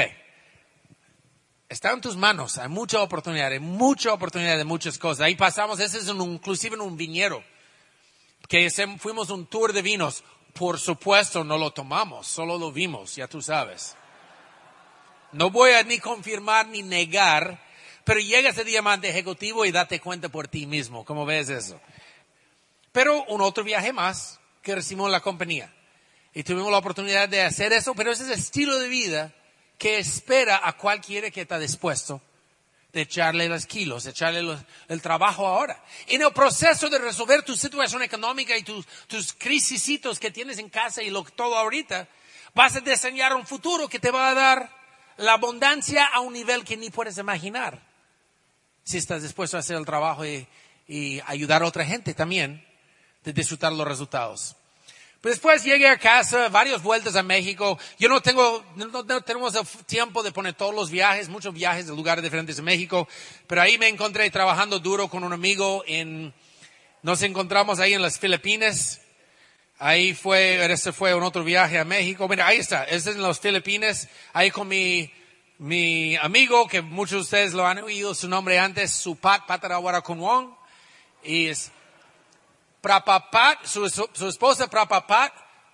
Está 1.70 1.92
en 1.92 2.02
tus 2.02 2.16
manos. 2.16 2.58
Hay 2.58 2.70
mucha 2.70 3.02
oportunidad, 3.02 3.52
hay 3.52 3.60
mucha 3.60 4.14
oportunidad 4.14 4.58
de 4.58 4.64
muchas 4.64 4.98
cosas. 4.98 5.26
Ahí 5.26 5.36
pasamos, 5.36 5.80
ese 5.80 5.98
es 5.98 6.08
un, 6.08 6.22
inclusive 6.22 6.76
en 6.76 6.82
un 6.82 6.96
viñero. 6.96 7.44
Que 8.48 8.70
fuimos 9.00 9.30
un 9.30 9.46
tour 9.48 9.74
de 9.74 9.82
vinos. 9.82 10.24
Por 10.54 10.80
supuesto, 10.80 11.44
no 11.44 11.58
lo 11.58 11.72
tomamos, 11.72 12.26
solo 12.28 12.58
lo 12.58 12.72
vimos, 12.72 13.16
ya 13.16 13.28
tú 13.28 13.42
sabes. 13.42 13.96
No 15.34 15.52
voy 15.52 15.72
a 15.72 15.84
ni 15.84 16.00
confirmar 16.00 16.68
ni 16.68 16.82
negar, 16.82 17.62
pero 18.04 18.20
llega 18.20 18.50
ese 18.50 18.64
diamante 18.64 19.10
ejecutivo 19.10 19.66
y 19.66 19.72
date 19.72 20.00
cuenta 20.00 20.30
por 20.30 20.48
ti 20.48 20.66
mismo. 20.66 21.06
¿Cómo 21.06 21.26
ves 21.26 21.50
eso? 21.50 21.80
Pero 22.92 23.24
un 23.26 23.42
otro 23.42 23.64
viaje 23.64 23.94
más 23.94 24.40
que 24.64 24.74
recibimos 24.74 25.12
la 25.12 25.20
compañía. 25.20 25.72
Y 26.34 26.44
tuvimos 26.44 26.72
la 26.72 26.78
oportunidad 26.78 27.28
de 27.30 27.44
hacer 27.44 27.74
eso, 27.74 27.94
pero 27.94 28.12
ese 28.12 28.24
es 28.24 28.30
el 28.30 28.40
estilo 28.40 28.80
de 28.80 28.88
vida 28.88 29.34
que 29.78 30.00
espera 30.00 30.62
a 30.64 30.74
cualquiera 30.74 31.30
que 31.30 31.42
está 31.42 31.60
dispuesto 31.60 32.22
de 32.94 33.02
echarle 33.02 33.48
los 33.48 33.66
kilos, 33.66 34.06
de 34.06 34.12
echarle 34.12 34.58
el 34.88 35.02
trabajo 35.02 35.46
ahora. 35.46 35.84
En 36.08 36.22
el 36.22 36.32
proceso 36.32 36.90
de 36.90 36.98
resolver 36.98 37.44
tu 37.44 37.56
situación 37.56 38.02
económica 38.02 38.58
y 38.58 38.64
tus, 38.64 39.34
crisisitos 39.38 40.20
que 40.20 40.32
tienes 40.32 40.58
en 40.58 40.70
casa 40.70 41.04
y 41.04 41.10
lo, 41.10 41.24
todo 41.24 41.58
ahorita, 41.58 42.08
vas 42.56 42.76
a 42.76 42.82
diseñar 42.82 43.36
un 43.36 43.46
futuro 43.46 43.88
que 43.88 44.00
te 44.00 44.10
va 44.10 44.30
a 44.30 44.34
dar 44.34 44.72
la 45.18 45.34
abundancia 45.34 46.06
a 46.06 46.22
un 46.22 46.34
nivel 46.34 46.64
que 46.64 46.78
ni 46.78 46.90
puedes 46.90 47.18
imaginar. 47.18 47.86
Si 48.84 48.98
estás 48.98 49.22
dispuesto 49.22 49.58
a 49.58 49.60
hacer 49.60 49.76
el 49.76 49.86
trabajo 49.86 50.26
y, 50.26 50.48
y 50.88 51.22
ayudar 51.28 51.62
a 51.62 51.68
otra 51.68 51.86
gente 51.86 52.14
también 52.14 52.66
de 53.24 53.34
disfrutar 53.34 53.74
los 53.74 53.88
resultados. 53.88 54.56
Pues 55.22 55.36
después 55.36 55.64
llegué 55.64 55.88
a 55.88 55.98
casa, 55.98 56.48
varias 56.50 56.84
vueltas 56.84 57.16
a 57.16 57.24
México. 57.24 57.80
Yo 57.98 58.08
no 58.08 58.22
tengo, 58.22 58.64
no, 58.76 59.24
tenemos 59.24 59.54
tiempo 59.88 60.22
de 60.22 60.32
poner 60.32 60.54
todos 60.54 60.76
los 60.76 60.92
viajes, 60.92 61.28
muchos 61.28 61.56
viajes 61.56 61.88
de 61.88 61.96
lugares 61.96 62.24
diferentes 62.24 62.58
de 62.58 62.62
México, 62.62 63.08
pero 63.48 63.62
ahí 63.62 63.80
me 63.80 63.88
encontré 63.88 64.30
trabajando 64.30 64.80
duro 64.80 65.08
con 65.08 65.24
un 65.24 65.34
amigo 65.34 65.84
en, 65.88 66.34
nos 67.02 67.24
encontramos 67.24 67.80
ahí 67.80 67.94
en 67.94 68.04
las 68.04 68.20
Filipinas. 68.20 69.02
Ahí 69.80 70.14
fue, 70.14 70.64
ese 70.72 70.92
fue 70.92 71.16
un 71.16 71.24
otro 71.24 71.44
viaje 71.44 71.80
a 71.80 71.86
México. 71.86 72.28
Mira, 72.28 72.46
ahí 72.46 72.58
está, 72.58 72.84
ese 72.84 73.10
es 73.10 73.16
en 73.16 73.24
las 73.24 73.40
Filipinas, 73.40 74.08
ahí 74.34 74.52
con 74.52 74.68
mi, 74.68 75.12
mi 75.58 76.16
amigo, 76.18 76.68
que 76.68 76.84
muchos 76.84 77.12
de 77.12 77.22
ustedes 77.22 77.54
lo 77.54 77.66
han 77.66 77.80
oído 77.80 78.14
su 78.14 78.28
nombre 78.28 78.60
antes, 78.60 78.92
Supat 78.92 79.48
Pataraguarakunwong. 79.48 80.56
Y 81.24 81.48
es, 81.48 81.72
Prapapat, 82.88 83.66
su, 83.66 83.90
su 83.90 84.28
esposa 84.30 84.70
Prapapat, 84.70 85.34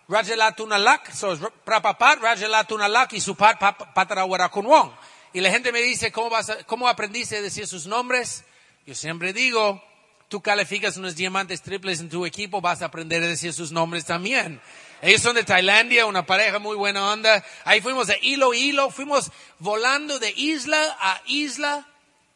Rajalatunalak, 0.10 1.14
so 1.14 1.38
Prapapat, 1.64 2.20
Rajalatunalak 2.20 3.14
y 3.14 3.22
su 3.22 3.36
pat 3.36 3.60
Patarahuarakunwong. 3.94 4.92
Y 5.32 5.40
la 5.40 5.52
gente 5.52 5.72
me 5.72 5.84
dice, 5.84 6.12
¿cómo, 6.12 6.36
¿cómo 6.66 6.88
aprendiste 6.88 7.38
a 7.38 7.42
decir 7.44 7.68
sus 7.68 7.86
nombres? 7.86 8.46
Yo 8.88 8.96
siempre 8.96 9.32
digo, 9.32 9.80
tú 10.28 10.42
calificas 10.42 10.98
unos 10.98 11.16
diamantes 11.16 11.62
triples 11.62 12.00
en 12.00 12.10
tu 12.10 12.26
equipo, 12.26 12.62
vas 12.62 12.82
a 12.82 12.86
aprender 12.86 13.22
a 13.22 13.28
decir 13.28 13.54
sus 13.54 13.72
nombres 13.72 14.06
también. 14.06 14.60
Ellos 15.04 15.22
son 15.22 15.36
de 15.36 15.44
Tailandia, 15.44 16.08
una 16.08 16.26
pareja 16.26 16.58
muy 16.58 16.76
buena 16.76 17.12
onda. 17.12 17.46
Ahí 17.64 17.80
fuimos 17.80 18.08
de 18.08 18.18
hilo 18.24 18.54
a 18.54 18.56
hilo, 18.56 18.90
fuimos 18.90 19.32
volando 19.60 20.18
de 20.18 20.32
isla 20.32 20.98
a 21.00 21.22
isla 21.28 21.88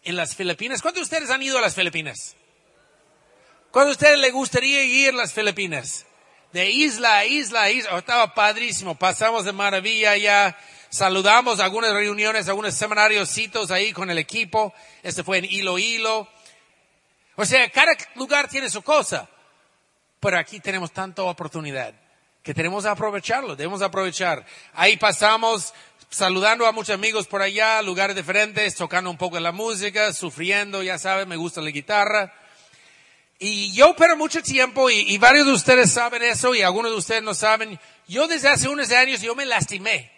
en 0.03 0.15
las 0.15 0.35
Filipinas. 0.35 0.83
¿Cuántos 0.83 1.09
de 1.09 1.15
ustedes 1.15 1.31
han 1.31 1.41
ido 1.41 1.57
a 1.57 1.61
las 1.61 1.73
Filipinas? 1.73 2.36
¿Cuándo 3.71 3.89
a 3.89 3.91
ustedes 3.91 4.17
les 4.17 4.33
gustaría 4.33 4.83
ir 4.83 5.09
a 5.09 5.17
las 5.17 5.33
Filipinas? 5.33 6.05
De 6.51 6.69
isla 6.69 7.17
a 7.17 7.25
isla 7.25 7.63
a 7.63 7.69
isla. 7.69 7.95
Oh, 7.95 7.97
estaba 7.99 8.33
padrísimo. 8.33 8.95
Pasamos 8.95 9.45
de 9.45 9.51
maravilla 9.51 10.15
ya. 10.17 10.57
Saludamos 10.89 11.59
algunas 11.59 11.91
reuniones, 11.91 12.47
algunos 12.47 12.73
seminarios 12.73 13.37
ahí 13.69 13.91
con 13.91 14.09
el 14.09 14.17
equipo. 14.17 14.73
Este 15.03 15.23
fue 15.23 15.39
en 15.39 15.45
Hilo 15.45 15.77
Hilo. 15.77 16.27
O 17.35 17.45
sea, 17.45 17.69
cada 17.69 17.91
lugar 18.15 18.47
tiene 18.47 18.69
su 18.69 18.81
cosa. 18.81 19.29
Pero 20.19 20.39
aquí 20.39 20.59
tenemos 20.59 20.91
tanta 20.91 21.23
oportunidad 21.23 21.93
que 22.47 22.53
tenemos 22.53 22.85
que 22.85 22.89
aprovecharlo, 22.89 23.57
debemos 23.57 23.81
aprovechar. 23.81 24.45
Ahí 24.73 24.95
pasamos 24.95 25.73
saludando 26.09 26.65
a 26.65 26.71
muchos 26.71 26.95
amigos 26.95 27.27
por 27.27 27.41
allá, 27.41 27.81
lugares 27.81 28.15
diferentes, 28.15 28.73
tocando 28.75 29.09
un 29.09 29.17
poco 29.17 29.37
la 29.37 29.51
música, 29.51 30.13
sufriendo, 30.13 30.81
ya 30.81 30.97
saben, 30.97 31.27
me 31.27 31.35
gusta 31.35 31.59
la 31.59 31.71
guitarra. 31.71 32.33
Y 33.39 33.71
yo 33.73 33.95
pero 33.95 34.17
mucho 34.17 34.41
tiempo, 34.41 34.89
y, 34.89 35.15
varios 35.19 35.45
de 35.45 35.53
ustedes 35.53 35.91
saben 35.91 36.23
eso, 36.23 36.55
y 36.55 36.63
algunos 36.63 36.91
de 36.91 36.97
ustedes 36.97 37.21
no 37.21 37.35
saben, 37.35 37.79
yo 38.07 38.27
desde 38.27 38.49
hace 38.49 38.67
unos 38.67 38.91
años 38.91 39.21
yo 39.21 39.35
me 39.35 39.45
lastimé. 39.45 40.11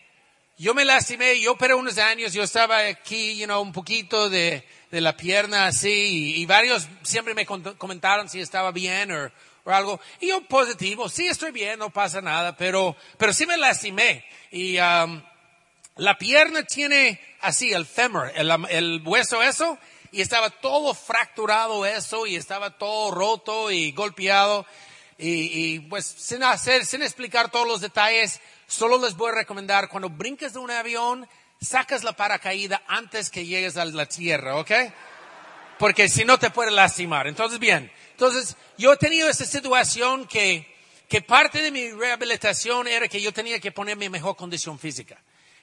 Yo 0.58 0.74
me 0.74 0.86
lastimé, 0.86 1.40
yo 1.40 1.58
pero 1.58 1.78
unos 1.78 1.98
años, 1.98 2.34
yo 2.34 2.44
estaba 2.44 2.80
aquí, 2.80 3.38
you 3.38 3.46
know, 3.46 3.62
un 3.62 3.72
poquito 3.74 4.30
de, 4.30 4.66
de 4.92 5.02
la 5.02 5.18
pierna 5.18 5.68
así, 5.68 6.36
y, 6.38 6.46
varios 6.46 6.88
siempre 7.02 7.34
me 7.34 7.46
comentaron 7.46 8.30
si 8.30 8.40
estaba 8.40 8.72
bien 8.72 9.12
o, 9.12 9.32
o 9.66 9.72
algo. 9.72 10.00
Y 10.22 10.28
yo 10.28 10.42
positivo, 10.42 11.10
sí 11.10 11.28
estoy 11.28 11.52
bien, 11.52 11.80
no 11.80 11.90
pasa 11.90 12.22
nada, 12.22 12.56
pero, 12.56 12.96
pero 13.18 13.34
sí 13.34 13.46
me 13.46 13.58
lastimé. 13.58 14.24
Y 14.52 14.78
um, 14.80 15.22
la 15.98 16.18
pierna 16.18 16.64
tiene 16.64 17.20
así, 17.42 17.74
el 17.74 17.86
fémur, 17.86 18.32
el, 18.34 18.50
el 18.70 19.02
hueso 19.06 19.44
eso, 19.44 19.78
y 20.12 20.22
estaba 20.22 20.50
todo 20.50 20.94
fracturado 20.94 21.86
eso 21.86 22.26
y 22.26 22.36
estaba 22.36 22.78
todo 22.78 23.12
roto 23.12 23.72
y 23.72 23.92
golpeado 23.92 24.66
y, 25.18 25.74
y, 25.76 25.80
pues 25.82 26.06
sin 26.06 26.44
hacer, 26.44 26.86
sin 26.86 27.02
explicar 27.02 27.52
todos 27.52 27.68
los 27.68 27.82
detalles, 27.82 28.40
solo 28.68 28.98
les 29.00 29.16
voy 29.16 29.32
a 29.32 29.36
recomendar 29.36 29.90
cuando 29.90 30.10
brinques 30.10 30.54
de 30.54 30.60
un 30.60 30.72
avión, 30.72 31.28
sacas 31.60 32.04
la 32.04 32.14
paracaída 32.14 32.82
antes 32.88 33.30
que 33.30 33.46
llegues 33.46 33.76
a 33.76 33.84
la 33.84 34.06
tierra, 34.06 34.56
¿ok? 34.56 34.72
Porque 35.78 36.08
si 36.08 36.24
no 36.24 36.40
te 36.40 36.50
puede 36.50 36.72
lastimar. 36.72 37.28
Entonces, 37.28 37.60
bien. 37.60 37.92
Entonces, 38.12 38.56
yo 38.78 38.94
he 38.94 38.98
tenido 38.98 39.30
esa 39.30 39.46
situación 39.46 40.26
que, 40.26 40.66
que 41.10 41.22
parte 41.22 41.62
de 41.62 41.72
mi 41.72 41.92
rehabilitación 41.92 42.88
era 42.88 43.08
que 43.08 43.22
yo 43.22 43.34
tenía 43.34 43.60
que 43.60 43.72
ponerme 43.72 44.06
en 44.06 44.12
mejor 44.14 44.36
condición 44.36 44.80
física. 44.80 45.18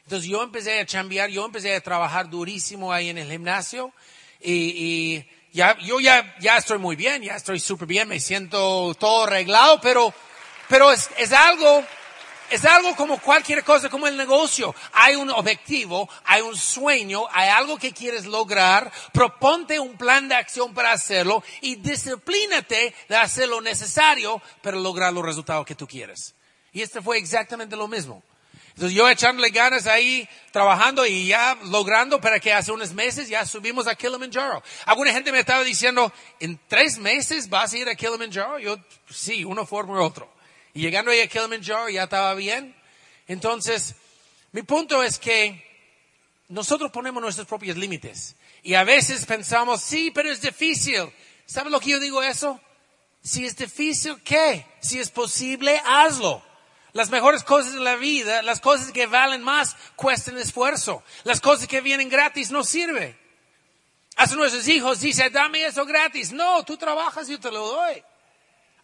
Entonces 0.04 0.30
yo 0.30 0.42
empecé 0.42 0.78
a 0.80 0.86
cambiar, 0.86 1.30
yo 1.30 1.44
empecé 1.44 1.74
a 1.74 1.80
trabajar 1.80 2.30
durísimo 2.30 2.92
ahí 2.92 3.08
en 3.08 3.18
el 3.18 3.28
gimnasio 3.28 3.92
y, 4.40 4.52
y 4.52 5.26
ya, 5.56 5.76
yo 5.78 6.00
ya, 6.00 6.36
ya 6.38 6.58
estoy 6.58 6.78
muy 6.78 6.96
bien, 6.96 7.22
ya 7.22 7.36
estoy 7.36 7.60
súper 7.60 7.88
bien, 7.88 8.08
me 8.08 8.20
siento 8.20 8.94
todo 8.98 9.24
arreglado, 9.24 9.80
pero, 9.80 10.12
pero 10.68 10.92
es, 10.92 11.08
es 11.16 11.32
algo, 11.32 11.82
es 12.50 12.64
algo 12.66 12.94
como 12.94 13.18
cualquier 13.18 13.64
cosa, 13.64 13.88
como 13.88 14.06
el 14.06 14.16
negocio. 14.16 14.74
Hay 14.92 15.16
un 15.16 15.30
objetivo, 15.30 16.08
hay 16.24 16.42
un 16.42 16.56
sueño, 16.56 17.24
hay 17.32 17.48
algo 17.48 17.78
que 17.78 17.92
quieres 17.92 18.26
lograr, 18.26 18.92
proponte 19.12 19.80
un 19.80 19.96
plan 19.96 20.28
de 20.28 20.34
acción 20.34 20.74
para 20.74 20.92
hacerlo 20.92 21.42
y 21.62 21.76
disciplínate 21.76 22.94
de 23.08 23.16
hacer 23.16 23.48
lo 23.48 23.60
necesario 23.62 24.42
para 24.62 24.76
lograr 24.76 25.12
los 25.12 25.24
resultados 25.24 25.64
que 25.64 25.74
tú 25.74 25.86
quieres. 25.86 26.34
Y 26.72 26.82
este 26.82 27.00
fue 27.00 27.16
exactamente 27.16 27.76
lo 27.76 27.88
mismo. 27.88 28.22
Entonces 28.76 28.94
yo 28.94 29.08
echándole 29.08 29.48
ganas 29.48 29.86
ahí, 29.86 30.28
trabajando 30.50 31.06
y 31.06 31.28
ya 31.28 31.56
logrando 31.64 32.20
para 32.20 32.38
que 32.38 32.52
hace 32.52 32.72
unos 32.72 32.92
meses 32.92 33.26
ya 33.26 33.46
subimos 33.46 33.86
a 33.86 33.94
Kilimanjaro. 33.94 34.62
Alguna 34.84 35.12
gente 35.12 35.32
me 35.32 35.38
estaba 35.38 35.64
diciendo, 35.64 36.12
¿en 36.40 36.60
tres 36.68 36.98
meses 36.98 37.48
vas 37.48 37.72
a 37.72 37.78
ir 37.78 37.88
a 37.88 37.94
Kilimanjaro? 37.94 38.58
Yo, 38.58 38.76
sí, 39.08 39.46
uno 39.46 39.64
forma 39.64 39.98
otro. 40.02 40.30
Y 40.74 40.82
llegando 40.82 41.10
ahí 41.10 41.20
a 41.20 41.26
Kilimanjaro 41.26 41.88
ya 41.88 42.02
estaba 42.02 42.34
bien. 42.34 42.76
Entonces, 43.26 43.94
mi 44.52 44.60
punto 44.60 45.02
es 45.02 45.18
que 45.18 45.64
nosotros 46.50 46.90
ponemos 46.90 47.22
nuestros 47.22 47.48
propios 47.48 47.78
límites. 47.78 48.36
Y 48.62 48.74
a 48.74 48.84
veces 48.84 49.24
pensamos, 49.24 49.80
sí, 49.80 50.10
pero 50.14 50.30
es 50.30 50.42
difícil. 50.42 51.10
¿Sabe 51.46 51.70
lo 51.70 51.80
que 51.80 51.92
yo 51.92 51.98
digo 51.98 52.22
eso? 52.22 52.60
Si 53.22 53.46
es 53.46 53.56
difícil, 53.56 54.20
¿qué? 54.22 54.66
Si 54.80 54.98
es 54.98 55.10
posible, 55.10 55.80
hazlo. 55.82 56.42
Las 56.96 57.10
mejores 57.10 57.44
cosas 57.44 57.74
de 57.74 57.80
la 57.80 57.96
vida, 57.96 58.40
las 58.40 58.58
cosas 58.58 58.90
que 58.90 59.06
valen 59.06 59.42
más, 59.42 59.76
cuestan 59.96 60.38
esfuerzo. 60.38 61.02
Las 61.24 61.42
cosas 61.42 61.68
que 61.68 61.82
vienen 61.82 62.08
gratis 62.08 62.50
no 62.50 62.64
sirven. 62.64 63.14
A 64.16 64.24
nuestros 64.28 64.66
hijos 64.66 65.00
dice, 65.00 65.28
dame 65.28 65.66
eso 65.66 65.84
gratis. 65.84 66.32
No, 66.32 66.64
tú 66.64 66.78
trabajas 66.78 67.28
y 67.28 67.32
yo 67.32 67.38
te 67.38 67.50
lo 67.50 67.66
doy. 67.68 68.02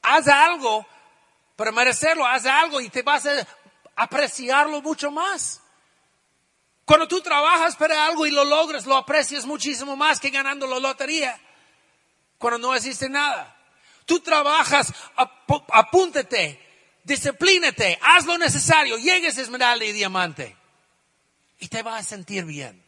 Haz 0.03 0.29
algo 0.29 0.87
para 1.57 1.73
merecerlo, 1.73 2.27
haz 2.27 2.45
algo 2.45 2.83
y 2.83 2.91
te 2.91 3.01
vas 3.01 3.25
a 3.25 3.47
apreciarlo 3.97 4.83
mucho 4.83 5.11
más. 5.11 5.63
Cuando 6.85 7.09
tú 7.09 7.23
trabajas 7.23 7.77
para 7.77 8.05
algo 8.05 8.27
y 8.27 8.31
lo 8.31 8.45
logras, 8.45 8.85
lo 8.85 8.95
aprecias 8.95 9.47
muchísimo 9.47 9.97
más 9.97 10.21
que 10.21 10.29
ganando 10.29 10.67
la 10.67 10.79
lotería. 10.79 11.41
Cuando 12.37 12.59
no 12.59 12.75
existe 12.75 13.09
nada. 13.09 13.57
Tú 14.05 14.21
trabajas, 14.21 14.93
apúntate, 15.73 16.72
disciplínate, 17.05 17.99
haz 18.01 18.27
lo 18.27 18.39
necesario, 18.39 18.99
llegues 18.99 19.39
esmeralda 19.39 19.85
y 19.85 19.93
diamante. 19.93 20.57
Y 21.59 21.69
te 21.69 21.83
vas 21.83 22.01
a 22.01 22.09
sentir 22.09 22.45
bien. 22.45 22.83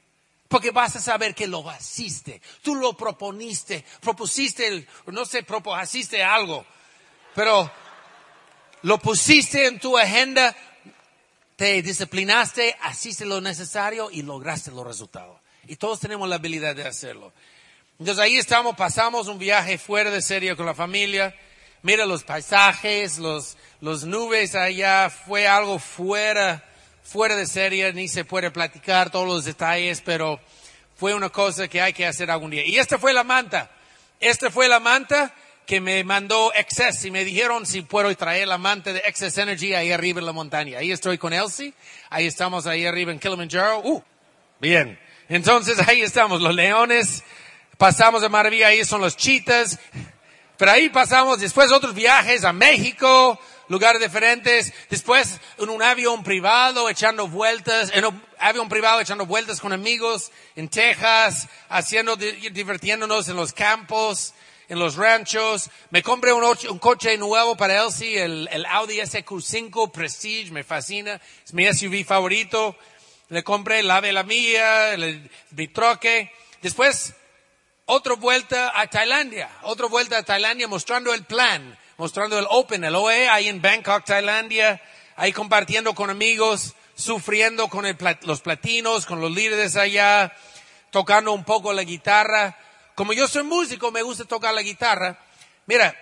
porque 0.48 0.70
vas 0.70 0.94
a 0.94 1.00
saber 1.00 1.34
que 1.34 1.48
lo 1.48 1.64
hiciste. 1.76 2.40
Tú 2.62 2.76
lo 2.76 2.96
proponiste, 2.96 3.84
propusiste, 4.00 4.86
no 5.06 5.24
sé, 5.24 5.42
propusiste 5.42 6.22
algo, 6.22 6.64
pero 7.34 7.68
lo 8.82 8.98
pusiste 8.98 9.66
en 9.66 9.80
tu 9.80 9.98
agenda, 9.98 10.54
te 11.56 11.82
disciplinaste, 11.82 12.76
hiciste 12.88 13.24
lo 13.24 13.40
necesario 13.40 14.10
y 14.12 14.22
lograste 14.22 14.70
los 14.70 14.86
resultados. 14.86 15.40
Y 15.66 15.74
todos 15.74 15.98
tenemos 15.98 16.28
la 16.28 16.36
habilidad 16.36 16.76
de 16.76 16.86
hacerlo. 16.86 17.32
Entonces 17.98 18.22
ahí 18.22 18.36
estamos, 18.36 18.76
pasamos 18.76 19.26
un 19.26 19.38
viaje 19.38 19.78
fuera 19.78 20.10
de 20.10 20.22
serie 20.22 20.54
con 20.54 20.66
la 20.66 20.74
familia. 20.74 21.34
Mira 21.84 22.06
los 22.06 22.24
paisajes, 22.24 23.18
los, 23.18 23.58
los 23.82 24.04
nubes 24.04 24.54
allá, 24.54 25.10
fue 25.10 25.46
algo 25.46 25.78
fuera, 25.78 26.64
fuera 27.02 27.36
de 27.36 27.46
serie, 27.46 27.92
ni 27.92 28.08
se 28.08 28.24
puede 28.24 28.50
platicar 28.50 29.10
todos 29.10 29.28
los 29.28 29.44
detalles, 29.44 30.00
pero 30.00 30.40
fue 30.96 31.12
una 31.12 31.28
cosa 31.28 31.68
que 31.68 31.82
hay 31.82 31.92
que 31.92 32.06
hacer 32.06 32.30
algún 32.30 32.52
día. 32.52 32.64
Y 32.64 32.78
esta 32.78 32.98
fue 32.98 33.12
la 33.12 33.22
manta. 33.22 33.70
Esta 34.18 34.50
fue 34.50 34.66
la 34.66 34.80
manta 34.80 35.34
que 35.66 35.78
me 35.78 36.02
mandó 36.04 36.54
Excess 36.54 37.04
y 37.04 37.10
me 37.10 37.22
dijeron 37.22 37.66
si 37.66 37.82
puedo 37.82 38.16
traer 38.16 38.48
la 38.48 38.56
manta 38.56 38.94
de 38.94 39.00
Excess 39.00 39.36
Energy 39.36 39.74
ahí 39.74 39.92
arriba 39.92 40.20
en 40.20 40.24
la 40.24 40.32
montaña. 40.32 40.78
Ahí 40.78 40.90
estoy 40.90 41.18
con 41.18 41.34
Elsie. 41.34 41.74
Ahí 42.08 42.26
estamos 42.26 42.66
ahí 42.66 42.86
arriba 42.86 43.12
en 43.12 43.18
Kilimanjaro. 43.18 43.80
Uh, 43.80 44.02
bien. 44.58 44.98
Entonces 45.28 45.86
ahí 45.86 46.00
estamos, 46.00 46.40
los 46.40 46.54
leones 46.54 47.22
pasamos 47.76 48.22
de 48.22 48.30
maravilla, 48.30 48.68
ahí 48.68 48.84
son 48.86 49.02
los 49.02 49.18
chitas, 49.18 49.78
pero 50.56 50.70
ahí 50.70 50.88
pasamos 50.88 51.40
después 51.40 51.72
otros 51.72 51.94
viajes 51.94 52.44
a 52.44 52.52
México, 52.52 53.38
lugares 53.68 54.00
diferentes, 54.00 54.72
después 54.88 55.40
en 55.58 55.68
un 55.68 55.82
avión 55.82 56.22
privado 56.22 56.88
echando 56.88 57.26
vueltas, 57.26 57.90
en 57.92 58.04
un 58.04 58.22
avión 58.38 58.68
privado 58.68 59.00
echando 59.00 59.26
vueltas 59.26 59.60
con 59.60 59.72
amigos 59.72 60.30
en 60.54 60.68
Texas, 60.68 61.48
haciendo, 61.68 62.16
divirtiéndonos 62.16 63.28
en 63.28 63.36
los 63.36 63.52
campos, 63.52 64.34
en 64.68 64.78
los 64.78 64.94
ranchos. 64.96 65.70
Me 65.90 66.02
compré 66.02 66.32
un, 66.32 66.78
coche 66.78 67.16
nuevo 67.18 67.56
para 67.56 67.82
Elsie, 67.82 68.22
el, 68.22 68.48
el 68.52 68.64
Audi 68.66 68.98
SQ5 68.98 69.90
Prestige, 69.90 70.52
me 70.52 70.62
fascina, 70.62 71.20
es 71.44 71.52
mi 71.52 71.66
SUV 71.72 72.04
favorito. 72.04 72.76
Le 73.30 73.42
compré 73.42 73.82
la 73.82 74.00
mía, 74.22 74.92
el, 74.92 75.30
mi 75.50 75.68
troque. 75.68 76.30
Después 76.62 77.14
otra 77.86 78.14
vuelta 78.14 78.78
a 78.78 78.86
Tailandia, 78.88 79.50
otra 79.62 79.86
vuelta 79.86 80.18
a 80.18 80.22
Tailandia 80.22 80.68
mostrando 80.68 81.12
el 81.12 81.24
plan, 81.24 81.78
mostrando 81.96 82.38
el 82.38 82.46
Open, 82.48 82.84
el 82.84 82.94
OE, 82.94 83.28
ahí 83.28 83.48
en 83.48 83.60
Bangkok, 83.60 84.04
Tailandia, 84.04 84.80
ahí 85.16 85.32
compartiendo 85.32 85.94
con 85.94 86.10
amigos, 86.10 86.74
sufriendo 86.94 87.68
con 87.68 87.84
los 88.22 88.40
platinos, 88.40 89.06
con 89.06 89.20
los 89.20 89.30
líderes 89.30 89.76
allá, 89.76 90.32
tocando 90.90 91.32
un 91.32 91.44
poco 91.44 91.72
la 91.72 91.82
guitarra. 91.82 92.56
Como 92.94 93.12
yo 93.12 93.28
soy 93.28 93.42
músico, 93.42 93.90
me 93.90 94.02
gusta 94.02 94.24
tocar 94.24 94.54
la 94.54 94.62
guitarra. 94.62 95.18
Mira, 95.66 95.94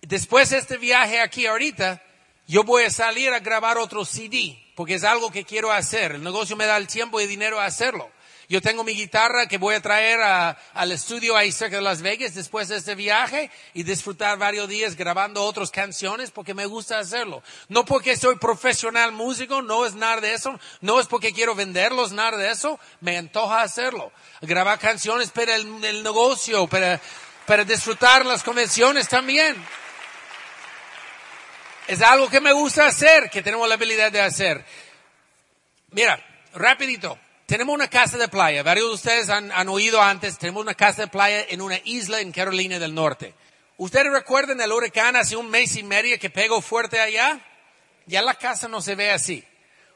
después 0.00 0.50
de 0.50 0.58
este 0.58 0.78
viaje 0.78 1.20
aquí 1.20 1.46
ahorita, 1.46 2.02
yo 2.48 2.64
voy 2.64 2.84
a 2.84 2.90
salir 2.90 3.32
a 3.32 3.40
grabar 3.40 3.78
otro 3.78 4.04
CD, 4.04 4.58
porque 4.74 4.94
es 4.94 5.04
algo 5.04 5.30
que 5.30 5.44
quiero 5.44 5.72
hacer. 5.72 6.12
El 6.12 6.24
negocio 6.24 6.56
me 6.56 6.66
da 6.66 6.76
el 6.76 6.86
tiempo 6.86 7.20
y 7.20 7.26
dinero 7.26 7.60
a 7.60 7.66
hacerlo. 7.66 8.10
Yo 8.48 8.62
tengo 8.62 8.84
mi 8.84 8.94
guitarra 8.94 9.48
que 9.48 9.58
voy 9.58 9.74
a 9.74 9.82
traer 9.82 10.20
al 10.20 10.92
estudio 10.92 11.36
ahí 11.36 11.50
cerca 11.50 11.76
de 11.76 11.82
Las 11.82 12.00
Vegas 12.00 12.34
después 12.34 12.68
de 12.68 12.76
este 12.76 12.94
viaje 12.94 13.50
y 13.74 13.82
disfrutar 13.82 14.38
varios 14.38 14.68
días 14.68 14.94
grabando 14.94 15.42
otras 15.42 15.72
canciones 15.72 16.30
porque 16.30 16.54
me 16.54 16.66
gusta 16.66 17.00
hacerlo. 17.00 17.42
No 17.68 17.84
porque 17.84 18.16
soy 18.16 18.36
profesional 18.36 19.10
músico, 19.10 19.62
no 19.62 19.84
es 19.84 19.94
nada 19.94 20.20
de 20.20 20.34
eso. 20.34 20.60
No 20.80 21.00
es 21.00 21.08
porque 21.08 21.32
quiero 21.32 21.56
venderlos, 21.56 22.12
nada 22.12 22.36
de 22.36 22.52
eso. 22.52 22.78
Me 23.00 23.18
antoja 23.18 23.62
hacerlo. 23.62 24.12
Grabar 24.42 24.78
canciones 24.78 25.30
para 25.30 25.56
el, 25.56 25.84
el 25.84 26.04
negocio, 26.04 26.68
para, 26.68 27.00
para 27.46 27.64
disfrutar 27.64 28.24
las 28.24 28.44
convenciones 28.44 29.08
también. 29.08 29.56
Es 31.88 32.00
algo 32.00 32.28
que 32.28 32.40
me 32.40 32.52
gusta 32.52 32.86
hacer, 32.86 33.28
que 33.28 33.42
tenemos 33.42 33.66
la 33.68 33.74
habilidad 33.74 34.12
de 34.12 34.20
hacer. 34.20 34.64
Mira, 35.90 36.24
rapidito. 36.54 37.18
Tenemos 37.46 37.74
una 37.74 37.88
casa 37.88 38.18
de 38.18 38.26
playa. 38.26 38.64
Varios 38.64 38.88
de 38.88 38.94
ustedes 38.94 39.28
han, 39.28 39.52
han, 39.52 39.68
oído 39.68 40.02
antes. 40.02 40.36
Tenemos 40.36 40.62
una 40.62 40.74
casa 40.74 41.02
de 41.02 41.08
playa 41.08 41.44
en 41.48 41.62
una 41.62 41.80
isla 41.84 42.20
en 42.20 42.32
Carolina 42.32 42.80
del 42.80 42.92
Norte. 42.92 43.34
¿Ustedes 43.76 44.10
recuerdan 44.10 44.60
el 44.60 44.72
huracán 44.72 45.14
hace 45.14 45.36
un 45.36 45.48
mes 45.48 45.76
y 45.76 45.84
medio 45.84 46.18
que 46.18 46.28
pegó 46.28 46.60
fuerte 46.60 46.98
allá? 46.98 47.40
Ya 48.06 48.20
la 48.22 48.34
casa 48.34 48.66
no 48.66 48.80
se 48.80 48.96
ve 48.96 49.12
así. 49.12 49.44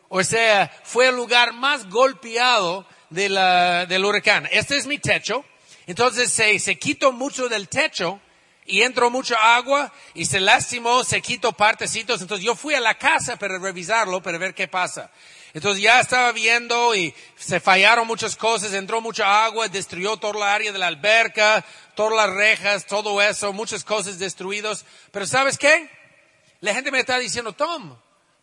O 0.09 0.23
sea, 0.23 0.71
fue 0.85 1.09
el 1.09 1.17
lugar 1.17 1.53
más 1.53 1.89
golpeado 1.89 2.87
de 3.11 3.29
la, 3.29 3.85
del 3.87 4.05
huracán. 4.05 4.49
Este 4.53 4.77
es 4.77 4.87
mi 4.87 4.99
techo. 4.99 5.45
Entonces 5.89 6.33
se, 6.33 6.57
se 6.61 6.79
quitó 6.79 7.11
mucho 7.11 7.49
del 7.49 7.69
techo 7.69 8.21
y 8.65 8.83
entró 8.83 9.11
mucha 9.11 9.57
agua 9.57 9.93
y 10.15 10.25
se 10.25 10.39
lastimó, 10.39 11.03
se 11.03 11.21
quitó 11.21 11.51
partecitos. 11.51 12.21
Entonces 12.23 12.47
yo 12.47 12.55
fui 12.55 12.75
a 12.75 12.81
la 12.81 12.97
casa 12.97 13.37
para 13.37 13.59
revisarlo, 13.59 14.23
para 14.23 14.39
ver 14.39 14.55
qué 14.55 14.69
pasa. 14.69 15.11
Entonces 15.53 15.83
ya 15.83 16.01
estaba 16.01 16.31
viendo 16.33 16.95
y 16.95 17.15
se 17.37 17.59
fallaron 17.59 18.07
muchas 18.07 18.37
cosas, 18.37 18.73
entró 18.73 19.01
mucha 19.01 19.45
agua, 19.45 19.69
destruyó 19.69 20.17
toda 20.17 20.39
la 20.39 20.55
área 20.55 20.73
de 20.73 20.79
la 20.79 20.87
alberca, 20.87 21.65
todas 21.95 22.15
las 22.15 22.35
rejas, 22.35 22.87
todo 22.87 23.21
eso, 23.21 23.53
muchas 23.53 23.83
cosas 23.83 24.19
destruidas. 24.19 24.85
Pero 25.11 25.27
¿sabes 25.27 25.59
qué? 25.59 25.91
La 26.61 26.75
gente 26.75 26.93
me 26.93 27.01
está 27.01 27.19
diciendo, 27.19 27.53
Tom, 27.53 27.97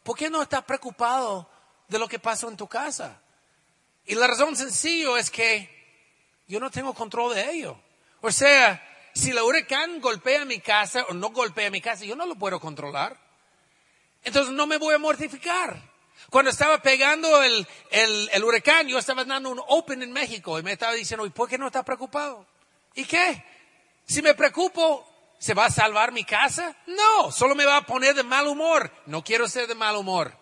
¿por 0.03 0.17
qué 0.17 0.29
no 0.29 0.41
estás 0.41 0.63
preocupado 0.63 1.49
de 1.87 1.99
lo 1.99 2.07
que 2.07 2.19
pasó 2.19 2.49
en 2.49 2.57
tu 2.57 2.67
casa? 2.67 3.21
Y 4.05 4.15
la 4.15 4.27
razón 4.27 4.55
sencilla 4.55 5.17
es 5.17 5.31
que 5.31 5.69
yo 6.47 6.59
no 6.59 6.71
tengo 6.71 6.93
control 6.93 7.35
de 7.35 7.51
ello. 7.51 7.79
O 8.21 8.31
sea, 8.31 8.83
si 9.13 9.31
el 9.31 9.39
huracán 9.39 10.01
golpea 10.01 10.45
mi 10.45 10.59
casa 10.59 11.05
o 11.09 11.13
no 11.13 11.29
golpea 11.29 11.69
mi 11.69 11.81
casa, 11.81 12.05
yo 12.05 12.15
no 12.15 12.25
lo 12.25 12.35
puedo 12.35 12.59
controlar. 12.59 13.17
Entonces 14.23 14.53
no 14.53 14.67
me 14.67 14.77
voy 14.77 14.93
a 14.95 14.97
mortificar. 14.97 15.81
Cuando 16.29 16.51
estaba 16.51 16.81
pegando 16.81 17.41
el, 17.41 17.65
el, 17.89 18.29
el, 18.33 18.43
huracán, 18.43 18.87
yo 18.87 18.99
estaba 18.99 19.23
dando 19.23 19.49
un 19.49 19.61
open 19.67 20.03
en 20.03 20.11
México 20.11 20.59
y 20.59 20.63
me 20.63 20.73
estaba 20.73 20.93
diciendo, 20.93 21.25
¿y 21.25 21.29
por 21.29 21.47
qué 21.47 21.57
no 21.57 21.67
está 21.67 21.83
preocupado? 21.83 22.45
¿Y 22.95 23.05
qué? 23.05 23.43
Si 24.05 24.21
me 24.21 24.33
preocupo, 24.33 25.07
¿se 25.39 25.53
va 25.53 25.65
a 25.65 25.71
salvar 25.71 26.11
mi 26.11 26.25
casa? 26.25 26.75
No, 26.87 27.31
solo 27.31 27.55
me 27.55 27.65
va 27.65 27.77
a 27.77 27.85
poner 27.85 28.13
de 28.13 28.23
mal 28.23 28.47
humor. 28.47 28.91
No 29.05 29.23
quiero 29.23 29.47
ser 29.47 29.67
de 29.67 29.75
mal 29.75 29.95
humor. 29.95 30.33